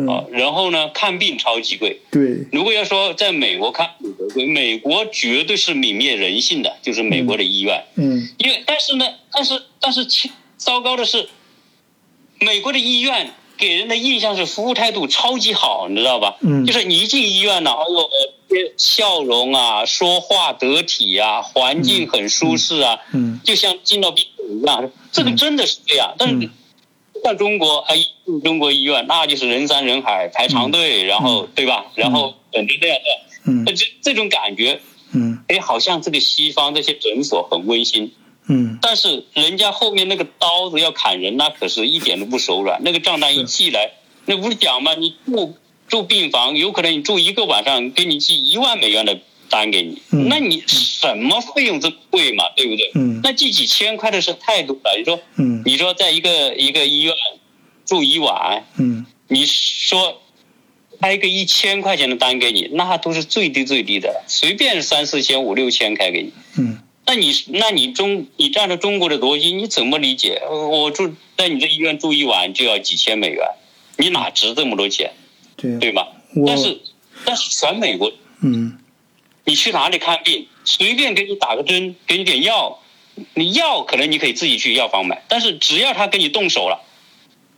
[0.08, 2.02] 啊，然后呢，看病超级贵。
[2.10, 3.92] 对，如果要说在美国看
[4.48, 7.84] 美国绝对是泯灭人性的，就是美国的医院。
[7.96, 10.04] 嗯，因为但是呢，但是但是，
[10.58, 11.30] 糟糕的是，
[12.44, 16.38] 美国的医院给人的印象是服务态度超级好，你知道吧？
[16.42, 18.10] 嗯，就是你一进医院呢，哎呦，
[18.78, 26.50] 笑容啊，说话得体啊，环境很舒适啊，嗯，就像进到宾馆一样，这个真的是这样，但是。
[27.24, 27.96] 像中国，哎，
[28.44, 31.86] 中国医院那就是人山人海排长队，然后对吧？
[31.96, 34.82] 然后等着这样的，嗯，这这种感觉，
[35.14, 38.12] 嗯，哎，好像这个西方这些诊所很温馨，
[38.48, 42.82] 嗯，但是人家后面那个刀子要砍人，那可是一点都不手软。
[42.84, 43.92] 那个账单一寄来，
[44.26, 44.94] 那不是讲吗？
[44.96, 45.56] 你住
[45.88, 49.20] 住病房，有可能你住一个晚上，给你寄一万美元的。
[49.50, 52.46] 单给你，那你什么费用这么贵嘛？
[52.56, 52.90] 对不对？
[52.96, 54.98] 嗯，那寄几千块的是太多了。
[54.98, 57.14] 你说，嗯，你说在一个一个医院
[57.86, 60.22] 住一晚，嗯，你说
[61.00, 66.34] 开个一千块钱的单给你，那都是最低最低的，随便三四千、五六千开给你。
[66.58, 70.42] 嗯，那你那你中你站着中国的逻辑，你怎么理解？
[70.50, 73.48] 我住在你这医院住一晚就要几千美元，
[73.98, 75.12] 你哪值这么多钱？
[75.58, 76.08] 对对吧？
[76.48, 76.82] 但是
[77.26, 78.80] 但是全美国，嗯。
[79.46, 82.80] 你去哪里看病，随便给你打个针，给你点药，
[83.34, 86.82] 你药可能你可以自己去药房买，但是只要他给你动手了，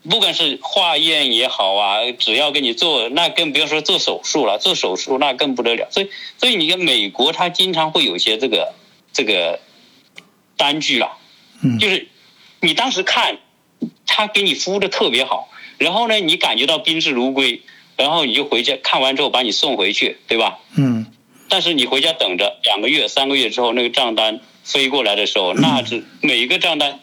[0.09, 5.87] 不管是化验也好啊，只要给你做，那更不要说做手术了，做手术那更不得了。
[5.91, 8.73] 所以，所以你看美国，他经常会有一些这个
[9.15, 9.59] 这个
[10.57, 11.09] 单据啊，
[11.63, 12.07] 嗯，就是
[12.59, 13.39] 你当时看，
[14.05, 17.61] 他给你服务的特别好，然后呢，你感觉到宾至如归，
[17.95, 20.59] 然后你就回家看完之后把你送回去，对吧？
[20.77, 21.07] 嗯。
[21.47, 26.99] 但是你回家等着两个月、三个月之后，那个账单飞过来的时候，那是每一个账单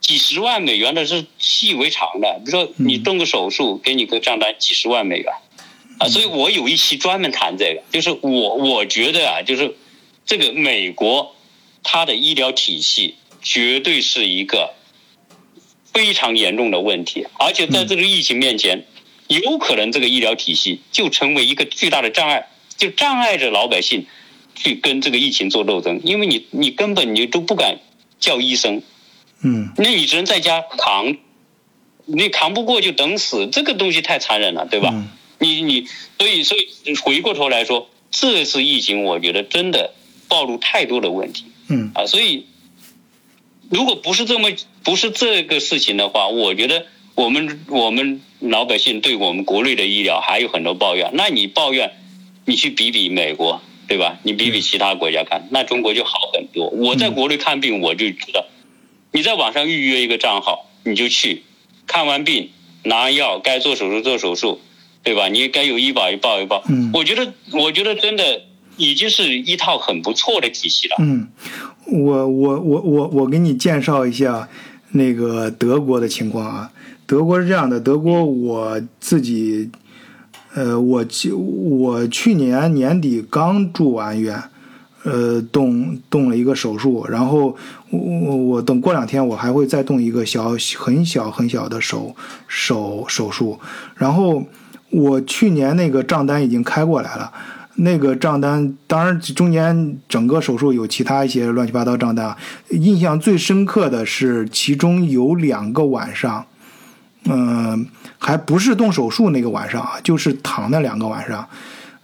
[0.00, 2.40] 几十万美元的是习以为常的。
[2.44, 5.32] 比如说你动个手术，给你个账单几十万美元，
[6.00, 9.76] 啊，所以我有一期专门谈这个，就是我我觉得啊，就是
[10.30, 11.34] 这个美国
[11.82, 14.74] 它的医疗体系绝对是一个
[15.92, 18.86] 非常严重的问题，而且在这个疫情面前，
[19.26, 22.46] 有可能这个医疗体系就成为一个巨大的障碍。
[22.76, 24.06] 就障碍着老百姓
[24.54, 27.80] 去跟这个疫情做斗争，因为你你根本你都不敢
[28.20, 28.82] 叫医生，
[29.42, 31.16] 嗯，那你只能在家扛，
[32.06, 34.94] 你扛不过就等死，这个东西太残忍了，对吧？
[35.40, 35.88] 你你
[36.20, 39.92] 所以所以回过头来说，这次疫情我觉得真的
[40.30, 42.46] 暴露太多的问题，嗯啊，所以
[43.68, 44.48] 如果不是这么
[44.82, 51.92] 不是这个事情的话，我觉得我们我们老百姓对我们国内的医疗还有很多抱怨，那你抱怨。
[52.46, 54.18] 你去比比美国，对吧？
[54.24, 56.68] 你比比其他国家看，那中国就好很多。
[56.70, 58.44] 我在国内看病，我就知道，
[59.12, 61.44] 你在网上预约一个账号，你就去，
[61.86, 62.50] 看完病
[62.82, 64.60] 拿药，该做手术做手术，
[65.04, 65.28] 对吧？
[65.28, 66.64] 你该有医保一报一报。
[66.68, 68.42] 嗯，我觉得，我觉得真的
[68.80, 70.96] 已经是一套很不错的体系了。
[70.98, 71.28] 嗯，
[71.86, 74.48] 我我我我我给你介绍一下
[74.92, 76.70] 那个德国的情况啊。
[77.06, 79.70] 德国是这样的，德国我自己。
[80.52, 84.42] 呃，我去我去年年底刚住完院，
[85.04, 87.56] 呃，动动了一个手术，然后
[87.90, 92.16] 我我等过两天我还会再动一个小很小很小的手
[92.48, 93.60] 手手术，
[93.94, 94.44] 然后
[94.90, 97.32] 我去年那个账单已经开过来了，
[97.76, 102.36] 那个账单当然中间整个手术有其他一些乱七八糟账单，
[102.70, 106.44] 印象最深刻的是其中有两个晚上。
[107.24, 107.86] 嗯，
[108.18, 111.46] 还不是动手术那个晚上啊，就是躺那两个晚上，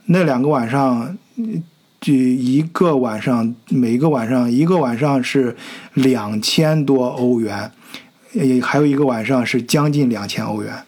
[0.05, 1.17] 那两个晚上，
[1.99, 5.57] 这一个晚上，每一个晚上一个晚上是
[5.95, 7.73] 两千多欧元，
[8.35, 10.85] 也，还有一个晚上是将近两千欧元，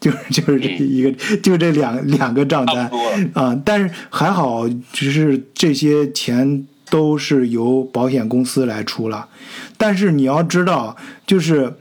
[0.00, 2.90] 就是就是这一个，就这两两个账单
[3.34, 3.60] 啊。
[3.64, 9.28] 但是还好，只是这些钱都是由保险公司来出了。
[9.76, 10.96] 但是你要知道，
[11.26, 11.74] 就是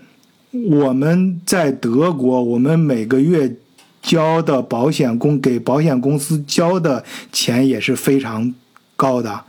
[0.51, 3.55] 我们在德国，我们每个月
[4.01, 8.53] 交的保险公给保险公司交的钱也是非常
[8.95, 9.43] 高的。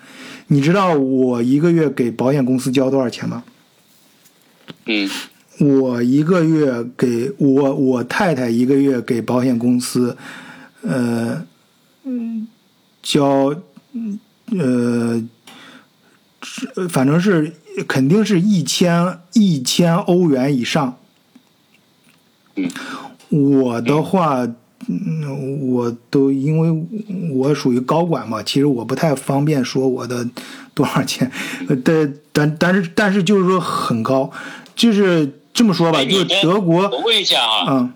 [0.49, 3.45] 你知道我一个月给保险公司交多少钱吗？
[4.87, 5.09] 嗯，
[5.61, 10.17] 我一个月给我我太太一个月给保险公司，
[10.83, 11.47] 呃，
[13.03, 13.55] 交，
[14.59, 15.23] 呃，
[16.89, 17.53] 反正是
[17.87, 20.97] 肯定是一千一千欧元以上。
[23.29, 24.49] 我的话。
[24.89, 26.89] 嗯，我都因为
[27.33, 30.27] 我属于高管嘛，其实我不太方便说我的
[30.73, 31.31] 多少钱，
[31.85, 34.33] 但但但是但是就是说很高，
[34.75, 35.31] 就是
[35.61, 36.89] 这么说吧，就是德国。
[36.89, 37.93] 我问一下啊，嗯，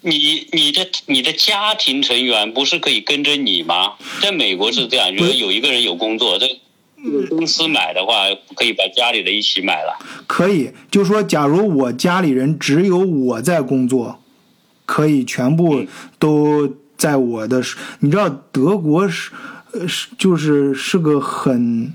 [0.00, 3.92] 你你的你的家庭成员不是可以跟着你吗？
[4.20, 6.58] 在美国是这样，如果有一个人有工作，这
[7.28, 8.24] 公司买的话，
[8.56, 9.96] 可以把家里的一起买了。
[10.26, 14.18] 可以，就说，假如我家里人只有我在工作。
[14.84, 15.86] 可以全部
[16.18, 17.62] 都在我的，
[18.00, 19.30] 你知道德国是，
[19.86, 21.94] 是就是是个很，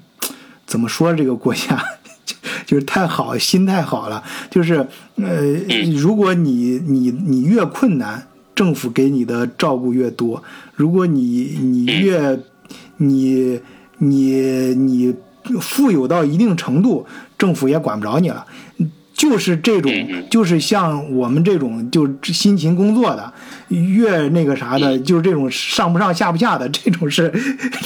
[0.66, 1.97] 怎么说这个国家，
[2.66, 5.42] 就是太好，心太好了，就是呃，
[5.96, 10.42] 如果你你你越困难，政府给你的照顾越多；
[10.76, 12.40] 如果你你越
[12.98, 13.60] 你
[13.98, 14.42] 你
[14.76, 15.16] 你
[15.62, 17.06] 富有到一定程度，
[17.38, 18.46] 政府也管不着你了。
[19.18, 19.92] 就是这种，
[20.30, 23.34] 就是像我们这种就辛勤工作的，
[23.70, 27.34] 越那个啥的，就是这种上不上下不下的 这种是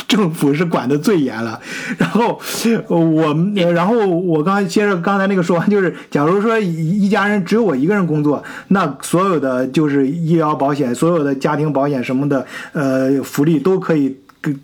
[0.10, 1.58] 政府是管的最严了。
[1.98, 2.38] 然后
[2.90, 14.18] 我们，然后我刚接着刚才那个说完，就是假如说一家人只有我一个人工作，那所有的就是医疗保险、所有的家庭保险什么的，呃，福利都可以。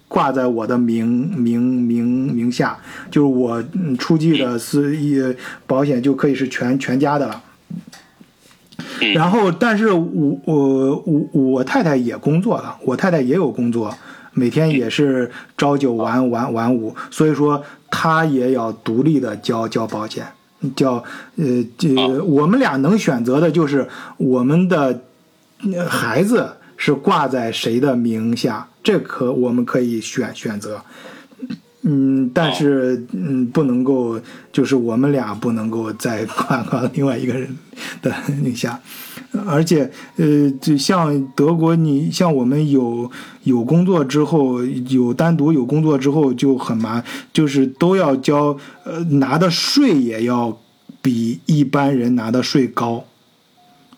[0.08, 1.08] 挂在我的名
[1.38, 2.78] 名名名下，
[3.12, 3.64] 就是我
[4.00, 5.22] 出具的是一
[5.66, 7.44] 保险就可以是全全家的了。
[9.14, 13.94] 然后，但是我我我我太太也工作了，我太太也有工作，
[14.34, 20.26] 每天也是朝九晚晚晚五，所以说她也要独立的交交保险，
[20.76, 21.04] 交
[21.36, 21.46] 呃
[21.78, 25.02] 这我们俩能选择的就是我们的
[25.88, 28.66] 孩子是挂在谁的名下。
[28.82, 30.82] 这可我们可以选选择，
[31.82, 34.18] 嗯，但是嗯，不能够，
[34.54, 37.58] 就是我们俩不能够再挂挂另外一个人
[38.02, 38.80] 的名下，
[39.46, 43.12] 而且呃，就像德国，你像我们有
[43.44, 47.04] 有工作之后，有单独有工作之后就很麻，
[47.34, 50.58] 就是都要交，呃，拿的税也要
[51.02, 53.04] 比一般人拿的税高。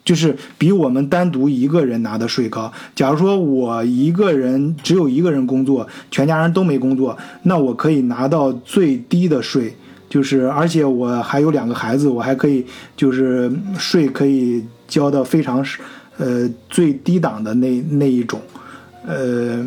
[0.09, 2.73] 就是比我们单独一个人拿的税高。
[2.95, 9.71] 假如说我一个人只有一个人工作，全家人都没工作，那我可以拿到最低的税。
[10.09, 12.65] 就是而且我还有两个孩子，我还可以
[12.97, 15.63] 就是税可以交的非常
[16.17, 18.41] 呃最低档的那那一种。
[19.05, 19.63] 呃，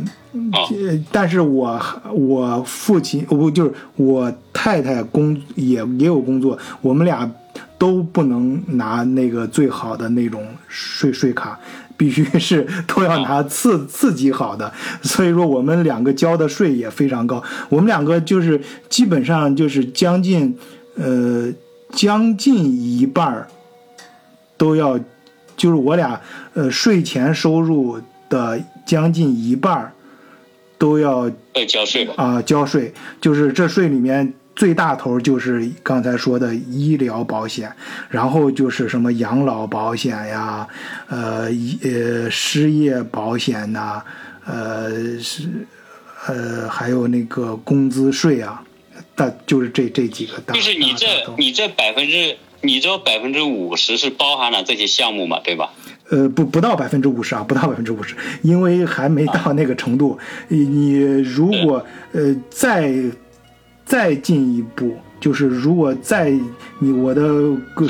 [1.12, 1.80] 但是我
[2.12, 7.30] 我父亲不就是我太太工也也有工作，我们俩。
[7.82, 11.58] 都不能拿那个最好的那种税税卡，
[11.96, 14.72] 必须是都要拿次次级好的。
[15.02, 20.56] 所以说我们两个交的税也非常高，我们两个就是基本上就是将近
[20.94, 21.52] 呃
[21.90, 23.48] 将近一半儿
[24.56, 24.96] 都要，
[25.56, 26.20] 就是我俩
[26.54, 29.92] 呃税前收入的将近一半儿
[30.78, 31.28] 都要
[31.66, 34.32] 交税啊交税，就是这税里面。
[34.54, 37.72] 最大头就是刚才说的医疗保险，
[38.10, 40.68] 然后就是什么养老保险呀，
[41.08, 41.48] 呃，
[41.82, 44.02] 呃，失业保险呐，
[44.44, 45.48] 呃，是，
[46.26, 48.62] 呃，还有那个工资税啊，
[49.14, 50.52] 大就是这这几个大。
[50.52, 51.06] 就是你这
[51.38, 55.70] 你这百分之，你这百分之五十是包含了这些项目嘛，对吧？
[56.10, 60.18] 呃，不不到百分之五十啊，不到百分之五十，因为还没到那个程度。
[60.48, 61.82] 你如果
[62.12, 62.92] 呃再。
[63.92, 66.30] 再进一步，就是如果再
[66.78, 67.22] 你我的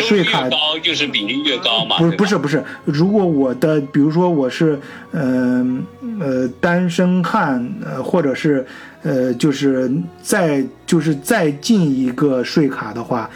[0.01, 1.97] 税卡高，就是比例越高嘛。
[1.97, 4.77] 不是不是不是，如果我的比如说我是
[5.13, 5.87] 嗯
[6.21, 8.67] 呃单身汉，呃或者是
[9.05, 9.89] 呃就是
[10.21, 13.31] 再就是再进一个税卡的话，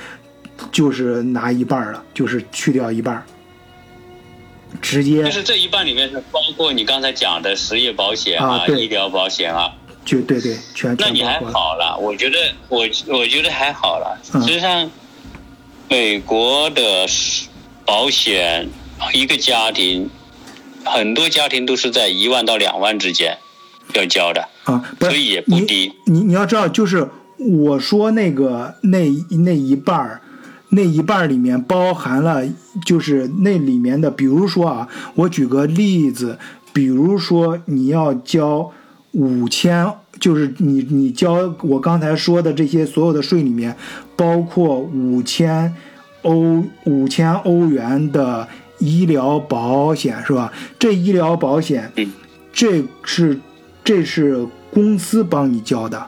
[0.73, 3.23] 就是拿一半了，就是去掉一半，
[4.83, 5.23] 直接。
[5.23, 9.73] 就是这一半里面是包括你刚才讲的失业保险啊、医疗保险啊。
[10.07, 12.39] 就对对，全那你还好了，我觉得
[12.69, 14.17] 我我觉得还好了。
[14.23, 14.89] 实际上，
[15.91, 17.05] 美国的
[17.85, 18.69] 保险
[19.13, 20.09] 一个家庭，
[20.85, 23.37] 很多家庭都是在一万到两万之间
[23.95, 25.93] 要交的啊，所以也不低。
[26.07, 29.11] 你你要知道，就是我说那个那
[29.45, 30.23] 那一半儿，
[30.69, 32.45] 那一半儿里面包含了，
[32.85, 36.39] 就是那里面的，比如说啊，我举个例子，
[36.73, 38.71] 比如说你要交
[39.17, 39.91] 五千。
[40.19, 43.77] 就是你，你交我刚才说的这些所有的税里面，
[44.17, 45.75] 包括五千
[46.23, 48.49] 欧五千欧元的
[48.79, 50.51] 医疗保险，是吧？
[50.79, 51.93] 这医疗保险，
[52.51, 53.39] 这是
[53.85, 56.07] 这是公司帮你交的。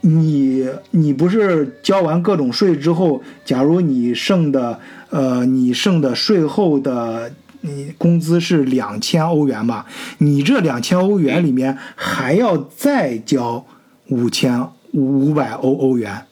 [0.00, 4.78] 你你不是交完各种税之后，假如你剩的
[5.10, 7.32] 呃，你剩的税后的。
[7.66, 9.86] 你工资是两千欧元吧？
[10.18, 13.64] 你这两千欧元里面还要再交
[14.08, 16.26] 五千五百欧欧元，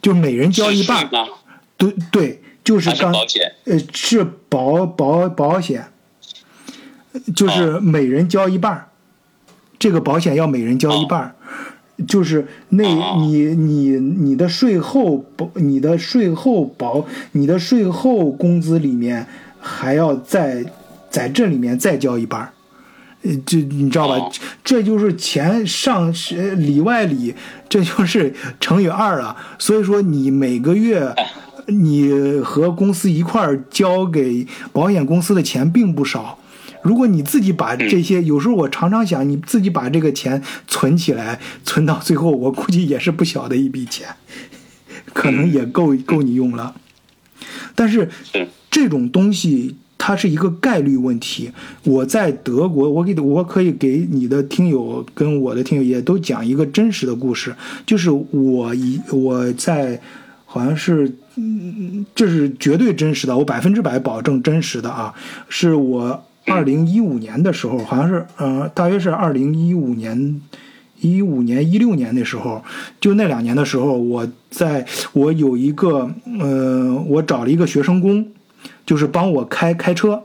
[0.00, 1.10] 就每人交一半。
[1.76, 3.12] 对对，就是刚
[3.64, 5.92] 呃是保保保险，
[7.34, 8.88] 就是每人交一半，
[9.80, 11.34] 这个保险要每人交一半。
[12.06, 12.84] 就是那，
[13.16, 19.26] 你你你的税后保，你的税后保，你的税后工资里面
[19.58, 20.64] 还要再
[21.10, 22.52] 在这里面再交一半儿，
[23.22, 24.30] 呃，这你知道吧？
[24.62, 26.12] 这就是钱上
[26.56, 27.34] 里外里，
[27.68, 29.36] 这就是乘以二了。
[29.58, 31.12] 所以说，你每个月
[31.66, 32.12] 你
[32.44, 36.38] 和公司一块儿交给保险公司的钱并不少。
[36.88, 44.08] 如果你自己把这些，有时候我常常想，你自己把这个钱存起来，存到最后，我估计也是不小的一笔钱，
[45.12, 46.74] 可能也够够你用了。
[47.74, 48.08] 但是
[48.70, 51.52] 这种东西它是一个概率问题。
[51.84, 60.00] 我在德国，我给我可以给你的听友跟我的听友也都讲一个真实的故事，就是我一我在
[60.46, 65.12] 好像是，嗯，这是绝对真实的，我百分之百保证真实的啊，
[65.50, 66.24] 是我。
[66.50, 70.40] 二零一五年的时候，好像是，呃，大约是二零一五年、
[71.00, 72.64] 一五年、一六年那时候，
[73.00, 78.26] 就那两年的时候，我在我有一个，呃，我找了一个学生工，
[78.84, 80.22] 就是帮我开开车。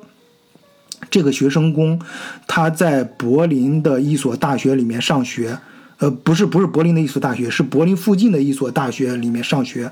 [1.11, 1.99] 这个学生工，
[2.47, 5.59] 他在柏林的一所大学里面上学，
[5.97, 9.91] 呃，不是不是柏林的一所大学，是柏林附近的一所大学里面上学。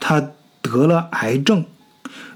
[0.00, 0.30] 他
[0.62, 1.64] 得了癌症，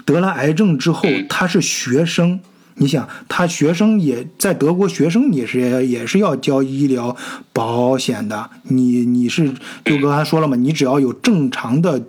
[0.05, 2.39] 得了癌症之后，他是学生。
[2.79, 7.17] 你想，他学生也在德国，学生也是也是要交医疗
[7.51, 8.51] 保险的。
[8.63, 9.51] 你你是
[9.83, 12.03] 就刚才说了嘛，你只要有正常的、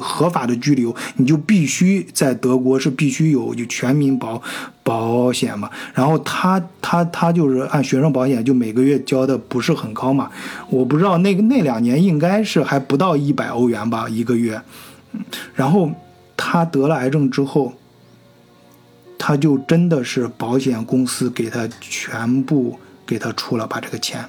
[0.00, 4.40] 合法的居留，你就必须在德国是必须有就全民保
[4.84, 5.68] 保险嘛。
[5.92, 10.30] 然后他他他就是按学生保险，就每个月交的不是很高嘛。
[10.68, 14.62] 我不知道那个那两年应该是还不到一百欧元吧一个月。
[15.56, 15.90] 然后
[16.36, 17.72] 他得了癌症之后。
[19.22, 24.24] 他就真的是保险公司给他全部给他出了把这个钱，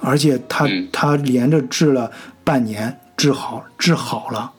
[0.00, 2.10] 而且他他连着治了
[2.42, 4.50] 半年，治好治好了，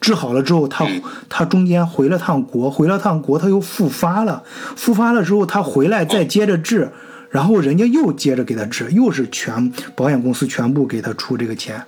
[0.00, 0.86] 治好了之后，他
[1.28, 4.44] 他中间回了趟国，回了趟国他又复发了，
[4.76, 6.92] 复发了之后他回来再接着治，
[7.30, 11.84] 然后人家又接着给他治，又是全保险公司全部给他出这个钱，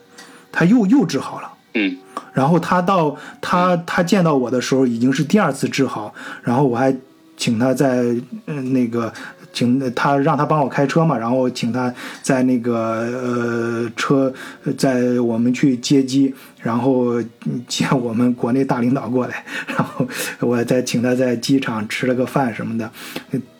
[0.50, 1.53] 他又又治好了。
[1.74, 1.96] 嗯。
[2.32, 6.12] 然后他到他他见到我的时候已经是第二次治好，
[6.42, 6.96] 然后我还
[7.36, 8.02] 请他在
[8.46, 9.12] 嗯那个
[9.52, 12.74] 请他让他帮我开车嘛，然后请他在那个
[13.22, 14.32] 呃车
[14.76, 17.22] 在我们去接机，然后
[17.68, 20.04] 接我们国内大领导过来，然后
[20.40, 22.90] 我再请他在机场吃了个饭什么的，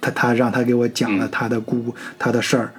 [0.00, 2.72] 他他让他给我讲了他的故他的事儿。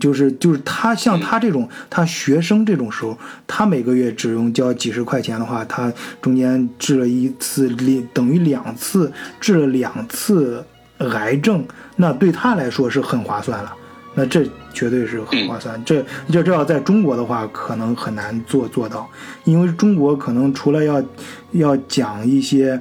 [0.00, 3.16] 就是就是他像他这种他学生这种时候，
[3.46, 7.68] 他每个月只用交几十块钱的话，他中间治了一次，
[8.12, 10.64] 等于两次治了两次
[10.98, 11.64] 癌症，
[11.96, 13.74] 那对他来说是很划算了。
[14.14, 15.82] 那这绝对是很划算。
[15.84, 19.08] 这这这要在中国的话，可能很难做做到，
[19.44, 21.02] 因为中国可能除了要
[21.52, 22.80] 要讲一些。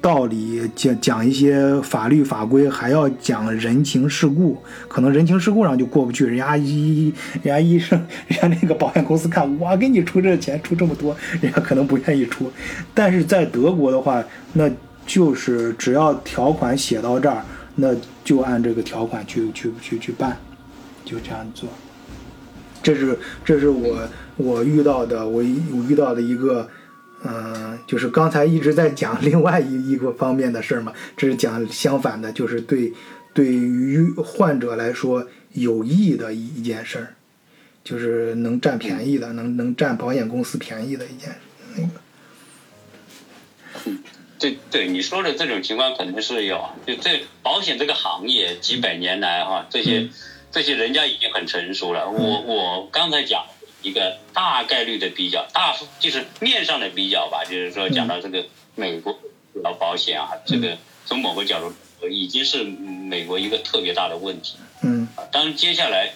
[0.00, 4.56] 道理讲讲一些法律法规，还要讲人情世故，
[4.88, 6.24] 可能人情世故上就过不去。
[6.24, 7.12] 人家医，
[7.42, 12.50] 人家医生，人家那个保险公司看我给你出这钱出这么多，人家可能不愿意出。
[12.94, 14.24] 但是在德国的话，
[14.54, 14.70] 那
[15.06, 20.38] 就是只要条款写到这儿，那就按这个条款去去去去办，
[21.04, 21.68] 就这样做。
[22.82, 23.98] 这是这是我
[24.36, 26.66] 我遇到的，我我遇到的一个。
[27.24, 32.92] 嗯，就是刚才一直在讲另外一一个方面的事儿嘛，这是讲相反的，就是对
[33.34, 37.14] 对于患者来说有益的一一件事儿，
[37.82, 41.34] 就是能占便宜的，能能占保险公司便宜的一件
[41.76, 41.88] 那个
[44.38, 46.62] 对对，你说的这种情况肯定是有。
[46.86, 50.10] 就这保险这个行业几百年来哈，这些
[50.52, 52.10] 这些人家已经很成熟了。
[52.10, 53.46] 我我刚才讲
[53.86, 59.12] 一个大概率的比较，大就是面上的比较吧，就是说讲到这个美国
[59.54, 64.56] 医疗保险啊，这个从某个角度已经是美国一个特别大的问题。
[64.82, 65.08] 嗯。
[65.30, 66.12] 当然接下来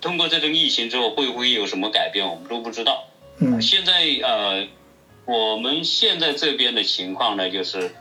[0.00, 3.04] 通过这种疫情之后，会不会有什么改变，我们都不知道。
[3.38, 3.60] 嗯。
[3.62, 4.66] 现在呃。
[5.30, 7.94] 我们现在这边的情况呢，就是，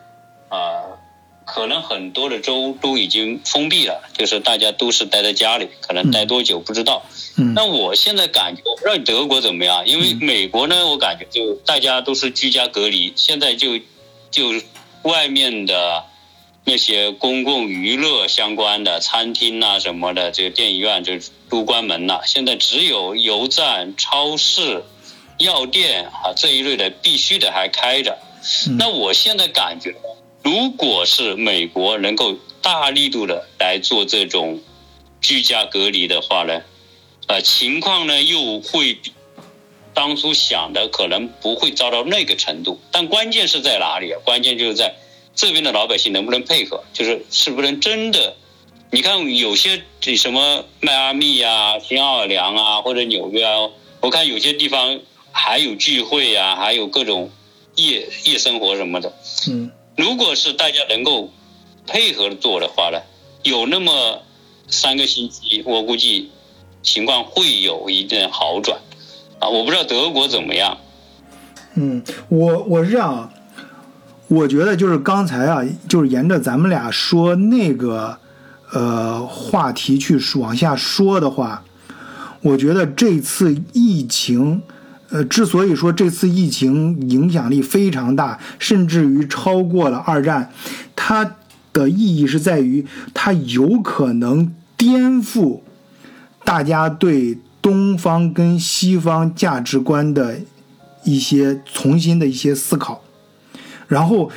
[0.50, 0.98] 呃，
[1.46, 7.04] 可能很多的州都已经封闭了，就是大家都是待在家里，可能待多久不知道。
[7.06, 7.17] 嗯。
[7.56, 13.80] 那我现在感觉，我不知道德国怎么样，因为美国呢，我感觉就大家都是居家隔离，现在就
[14.32, 14.54] 就
[15.04, 16.06] 外面的
[16.66, 21.14] 那些公共娱乐相关的餐厅啊什么的，这个电影院就
[21.50, 24.84] 都关门了，现在只有油站、超市。
[25.40, 28.18] 药店啊这一类的必须得还开着，
[28.80, 29.94] 那我现在感觉，
[30.42, 34.60] 如果是美国能够大力度的来做这种
[35.22, 36.64] 居家隔离的话呢，
[37.28, 39.14] 呃，情况呢又会比
[39.94, 42.80] 当初想的可能不会糟到那个程度。
[42.92, 44.20] 但关键是在哪里啊？
[44.26, 44.96] 关键就是在
[45.36, 48.36] 这边的老百姓能不能配合，就是是不是真的？
[48.92, 49.84] 你看有些
[50.18, 53.70] 什么迈阿密啊、新奥尔良啊或者纽约啊，
[54.02, 55.00] 我看有些地方。
[55.40, 57.30] 还有聚会呀，还有各种
[57.76, 59.14] 夜夜生活什么的。
[59.48, 61.32] 嗯，如果是大家能够
[61.86, 63.00] 配合做的话呢，
[63.44, 64.24] 有那么
[64.68, 66.32] 三个星期，我估计
[66.82, 68.80] 情况会有一定好转。
[69.40, 70.78] 啊，我不知道德国怎么样。
[71.76, 73.30] 嗯，我我是这样，
[74.28, 78.18] 我觉得就是刚才啊，就是沿着咱们俩说那个
[78.72, 81.64] 呃话题去往下说的话，
[82.42, 84.62] 我觉得这次疫情。
[85.10, 90.52] 呃，之所以说这次疫情影响力非常大，甚至于超过了二战，
[90.98, 91.38] 它
[91.72, 95.62] 的意义是在于它有可能颠覆
[96.48, 100.40] 大家对东方跟西方价值观的
[101.04, 103.02] 一些重新的一些思考，
[103.90, 104.32] 然后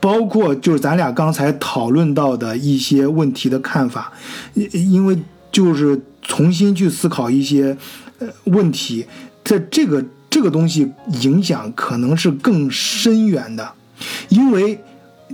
[0.00, 4.10] 包括就是咱俩刚才讨论到的一些问题的看法，
[4.54, 5.18] 因为
[5.52, 7.76] 就是重新去思考一些
[8.18, 9.04] 呃问题。
[9.44, 10.90] 在这个这个东西
[11.20, 13.70] 影响可能是更深远的，
[14.30, 14.82] 因为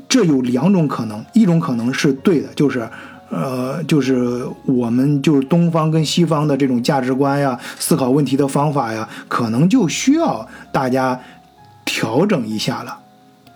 [0.09, 2.89] 这有两种可能，一种可能是对的，就是
[3.29, 11.20] 呃，就是我们就是东方跟西方的这种价值观呀、思考问题的方法呀，可能就需要大家
[11.85, 12.99] 调整一下了，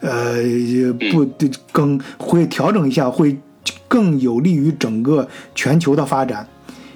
[0.01, 0.43] 呃，
[1.12, 1.25] 不
[1.71, 3.39] 更会调整一下，会
[3.87, 6.47] 更有利于整个全球的发展，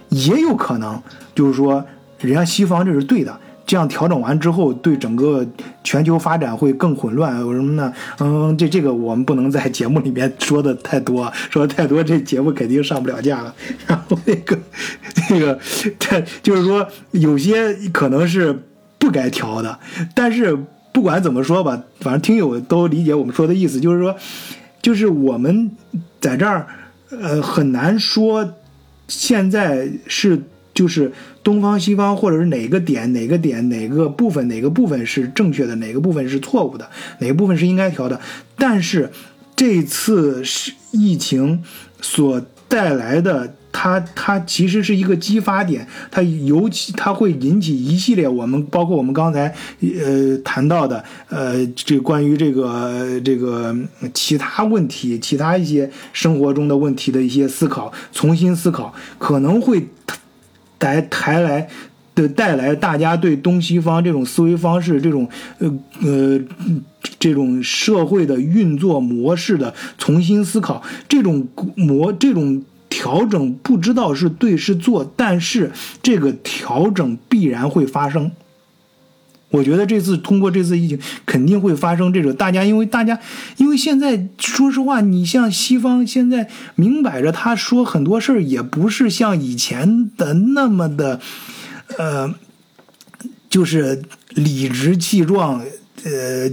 [0.09, 1.01] 也有可能
[1.35, 1.85] 就是说，
[2.19, 3.39] 人家西方这是对的。
[3.67, 5.47] 这样调整完之后，对整个
[5.83, 7.41] 全球发展会更混乱。
[7.41, 7.93] 有什么呢？
[8.19, 13.55] 嗯，这这个我们不能在节目里面说的太多， 说的太多，这节目肯定上不了架了。
[13.87, 14.59] 然后那个
[15.31, 15.59] 那个，
[15.99, 18.63] 这就是说有些可能是
[18.99, 19.79] 不该调的。
[20.15, 20.57] 但是
[20.93, 24.15] 不管怎么说吧，反正听友都理解我们说的意思，就是说，
[24.83, 25.71] 就是我们
[26.21, 26.67] 在这儿
[27.11, 28.55] 呃很难说
[29.09, 30.43] 现在是。
[30.75, 31.13] 就是
[31.45, 36.89] 东方西方，或者是哪个点哪个点哪个部分哪个部分是正确的，哪个部分是错误的，
[37.19, 38.19] 哪个部分是应该调的。
[38.57, 39.11] 但是
[39.55, 41.63] 这次是疫情
[42.01, 53.77] 所带来的，它它其实是一个激发点，它尤其它会引起一系列我们包括我们刚才呃谈到的呃这关于这个这个
[54.15, 59.87] 其他问题、其他一些生活中的问题的一些思考，重新思考可能会。
[60.79, 61.69] 来抬来
[62.15, 66.41] 的带来大家对东西方这种思维方式、这种呃呃
[67.19, 75.73] 这种社会的运作模式的重新思考，这种模这种调整不知道是对是错，但是
[76.03, 78.31] 这个调整必然会发生。
[79.55, 83.17] 我觉得这次通过这次疫情，肯定会发生这种大家，因为大家，
[83.57, 91.21] 因为现在说实话，你像西方现在明摆着他说很多事儿，也不是像以前的那么的，
[91.99, 92.35] 呃，
[93.49, 95.63] 就是理直气壮，
[96.05, 96.51] 呃。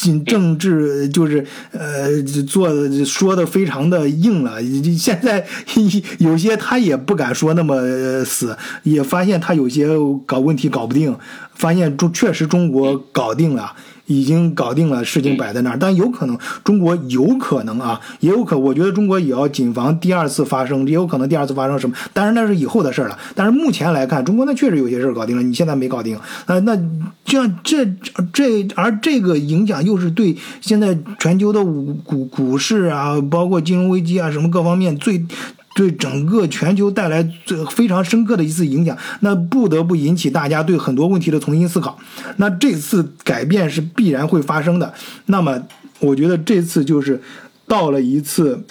[0.00, 4.58] 进政治就是呃做的说的非常的硬了，
[4.96, 5.44] 现在
[6.18, 9.86] 有些他也不敢说那么死，也发现他有些
[10.24, 11.14] 搞问题搞不定，
[11.54, 13.74] 发现中确实中国搞定了，
[14.10, 23.16] 已经搞定了，事情摆在那儿，但有可能中国有可能啊，也有可，我觉得中国也要谨防第二次发生，也有可能第二次发生什么，当然那是以后的事儿了。
[23.36, 26.76] 但是目前来看，中国那确实有些事儿搞定了，你现在没搞定，那那
[27.24, 27.86] 这样这
[28.32, 35.24] 这而这个影响又是对现在全球的股股股市啊，包括金融危机啊什么各方面最。
[35.72, 41.96] 对整个全球带来最非常深刻的一次影响，那不得不引起大家对很多问题的重新思考。
[42.38, 44.92] 那这次改变是必然会发生的。
[45.26, 45.62] 那么，
[46.00, 47.22] 我觉得这次就是
[47.68, 48.64] 到了一次，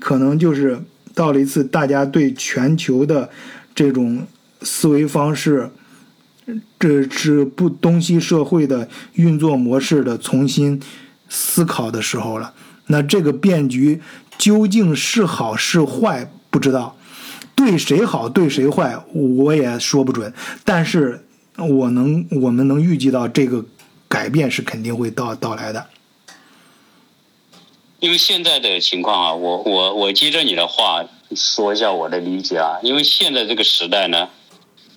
[0.00, 0.78] 可能就是
[1.12, 3.28] 到了一次大家对全球的
[3.74, 4.24] 这种
[4.62, 5.68] 思维方式，
[6.78, 10.80] 这是不东西社会的运作模式的重新
[11.28, 12.54] 思考的时候了。
[12.86, 14.00] 那这个变局。
[14.38, 16.96] 究竟是好是坏不知道，
[17.56, 20.32] 对谁好对谁坏我也说不准。
[20.64, 21.26] 但是
[21.56, 23.64] 我能我们能预计到这个
[24.08, 25.86] 改变是肯定会到到来的。
[27.98, 32.78] 因为现在的情况啊，我我我接着你的话说一下我的理解啊。
[32.82, 34.28] 因为现在这个时代呢，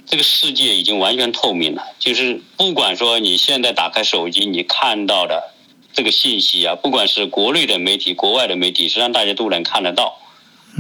[0.05, 5.50] 这个世界已经完全透明了，就是不管说你现在打开手机，你看到的。
[5.93, 10.17] 这个信息啊，不管是国内的媒体、国外的媒体，实际上大家都能看得到，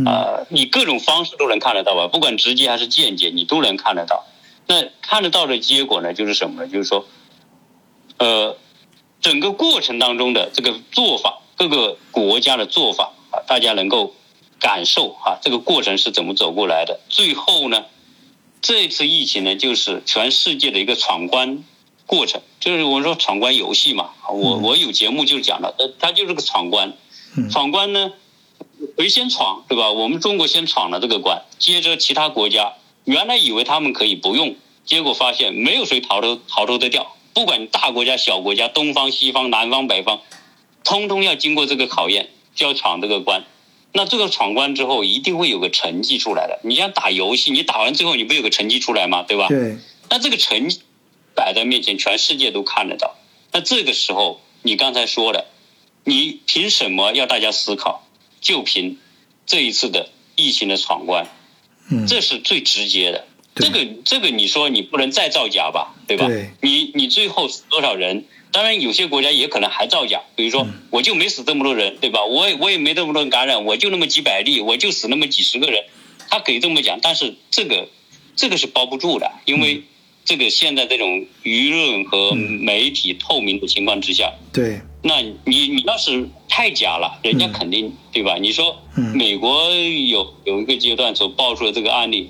[0.05, 2.07] 啊，你各种方式都能看得到吧？
[2.07, 4.25] 不管直接还是间接，你都能看得到。
[4.67, 6.67] 那看得到的结果呢，就是什么呢？
[6.67, 7.05] 就是说，
[8.17, 8.55] 呃，
[9.19, 14.15] 整个过程当中的这个做法，各个国家的做法啊，大家能够
[14.59, 17.01] 感受啊，这个过程是怎么走过来的。
[17.09, 17.83] 最后呢，
[18.61, 21.63] 这次疫情呢，就是全世界的一个闯关。
[22.11, 26.91] 过程就是我们说闯关游戏嘛，我我有节目就讲了，呃，它就是个闯关，
[27.49, 28.11] 闯关呢，
[28.97, 29.93] 谁先闯对吧？
[29.93, 32.73] 我们中国先闯了这个关，接着其他国家
[33.05, 40.19] 原来以为他们可以不用，结果发现没有谁逃脱逃脱得掉，不管大国家小国家，东方西方南方北方，
[40.83, 43.45] 通通要经过这个考验，就要闯这个关。
[43.93, 46.59] 那这个闯关之后，一定会有个成绩出来的。
[46.65, 49.23] 你像打游戏，你打完之后，你不有个成绩出来吗？
[49.23, 49.47] 对吧？
[49.47, 49.77] 对。
[50.09, 50.81] 那这个成绩。
[51.35, 53.15] 摆在面前，全世界都看得到。
[53.51, 55.47] 那这个时候，你刚才说的，
[56.03, 58.07] 你凭什么要大家思考？
[58.39, 58.97] 就凭
[59.45, 61.27] 这一次的疫情的闯关，
[61.89, 63.27] 嗯，这是最直接的。
[63.55, 66.27] 这个这个，你说你不能再造假吧，对吧？
[66.61, 68.25] 你你最后死多少人？
[68.51, 70.21] 当然，有些国家也可能还造假。
[70.35, 72.23] 比如说，我就没死这么多人，对吧？
[72.25, 75.85] 我也我也没这么多人感染，我就那么几百例，我就死那么几十个人。
[76.29, 77.89] 他可以这么讲，但是这个
[78.35, 79.83] 这个是包不住的，因为。
[80.31, 88.37] 这个现在这种舆论和媒体透明的情况之下，对，那你你要是太假了，人家肯定对吧？
[88.39, 88.77] 你说
[89.13, 92.29] 美国有有一个阶段所爆出的这个案例，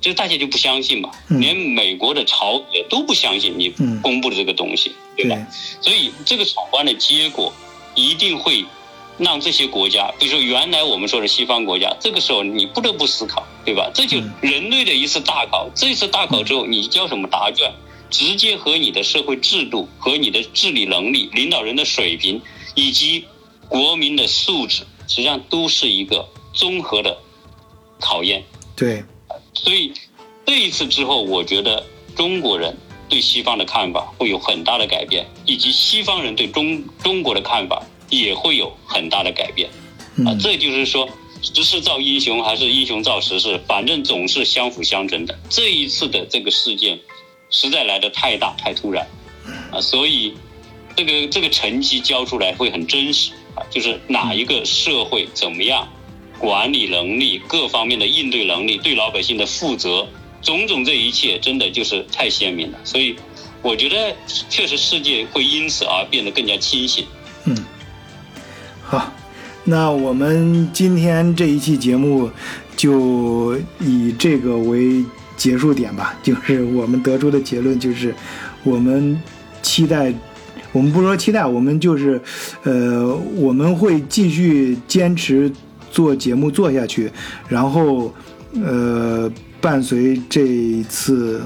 [0.00, 3.72] 就大家就不相信嘛，连美国的朝野都不相信你
[4.02, 5.46] 公布的这个东西，对吧？
[5.80, 7.52] 所以这个闯关的结果
[7.94, 8.64] 一定会。
[9.20, 13.90] 让这些国家，比如说原来我们说的西方国家，这个时候你不得不思考，对吧？
[13.94, 15.68] 这就人类的一次大考。
[15.74, 17.70] 这次大考之后，你交什么答卷，
[18.08, 22.40] 直接和你的社会制度、和你的治理能力、领导人的水平
[22.74, 23.26] 以及
[23.68, 27.18] 国民的素质，实际上都是一个综合的
[28.00, 28.42] 考验。
[28.74, 29.04] 对，
[29.52, 29.92] 所以
[30.46, 31.84] 这一次之后，我觉得
[32.16, 32.74] 中国人
[33.06, 37.82] 对西方的看法会有很大的改变，以及西方人对中中国的看法。
[38.10, 39.70] 也会有很大的改变，
[40.26, 41.08] 啊，这就是说，
[41.40, 45.38] 时势造英雄还是英雄造时势，反正总是相辅相成的。
[45.48, 46.98] 这一次的这个事件，
[47.48, 49.06] 实在来的太大太突然，
[49.72, 50.34] 啊，所以
[50.96, 55.88] 这个这个成绩交出来会很真实，啊，就是哪一个社会怎么样，
[56.38, 60.08] 管理能力各方面的应对能力，对老百姓的负责，
[60.42, 62.78] 种种这一切真的就是太鲜明了。
[62.82, 63.14] 所以
[63.62, 64.16] 我觉得
[64.48, 67.06] 确实世界会因此而变得更加清醒。
[67.44, 67.64] 嗯。
[68.90, 69.12] 好，
[69.62, 72.28] 那我们今天这一期节目
[72.76, 75.04] 就以这个为
[75.36, 76.18] 结束点吧。
[76.24, 78.12] 就是我们得出的结论就是，
[78.64, 79.16] 我们
[79.62, 80.12] 期待，
[80.72, 82.20] 我们不说期待，我们就是，
[82.64, 85.48] 呃，我们会继续坚持
[85.92, 87.08] 做节目做下去，
[87.48, 88.12] 然后，
[88.54, 89.30] 呃，
[89.60, 91.40] 伴随这一次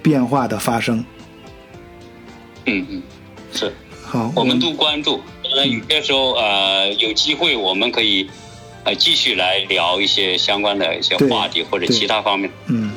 [0.00, 1.04] 变化的发生。
[2.64, 3.02] 嗯嗯，
[3.52, 3.70] 是。
[4.02, 5.20] 好，我们都关注。
[5.56, 8.28] 那有些时候，呃，有机会我们可以，
[8.84, 12.50] 呃，继续来聊一些相关的一些话题或者其他方面。
[12.66, 12.92] 嗯，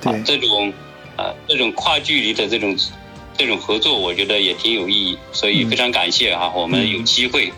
[0.00, 0.72] 对，这种，
[1.16, 2.76] 呃，这种跨距离的这种，
[3.36, 5.18] 这种合作，我觉得也挺有意义。
[5.32, 7.52] 所以非常感谢哈，我们有机会，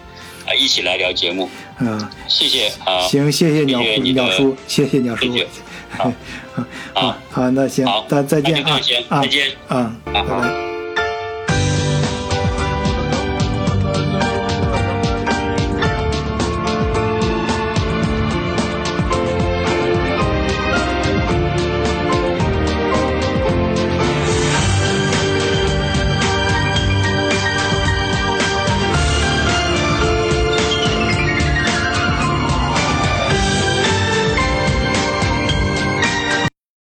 [0.46, 1.48] 啊，一起来聊节目。
[1.80, 3.00] 嗯，谢谢啊。
[3.08, 5.26] 行，谢谢鸟鸟叔，谢谢鸟叔。
[5.90, 6.12] 好，
[6.92, 8.80] 好，好，那行，那再见啊，
[9.22, 10.77] 再见啊，拜拜。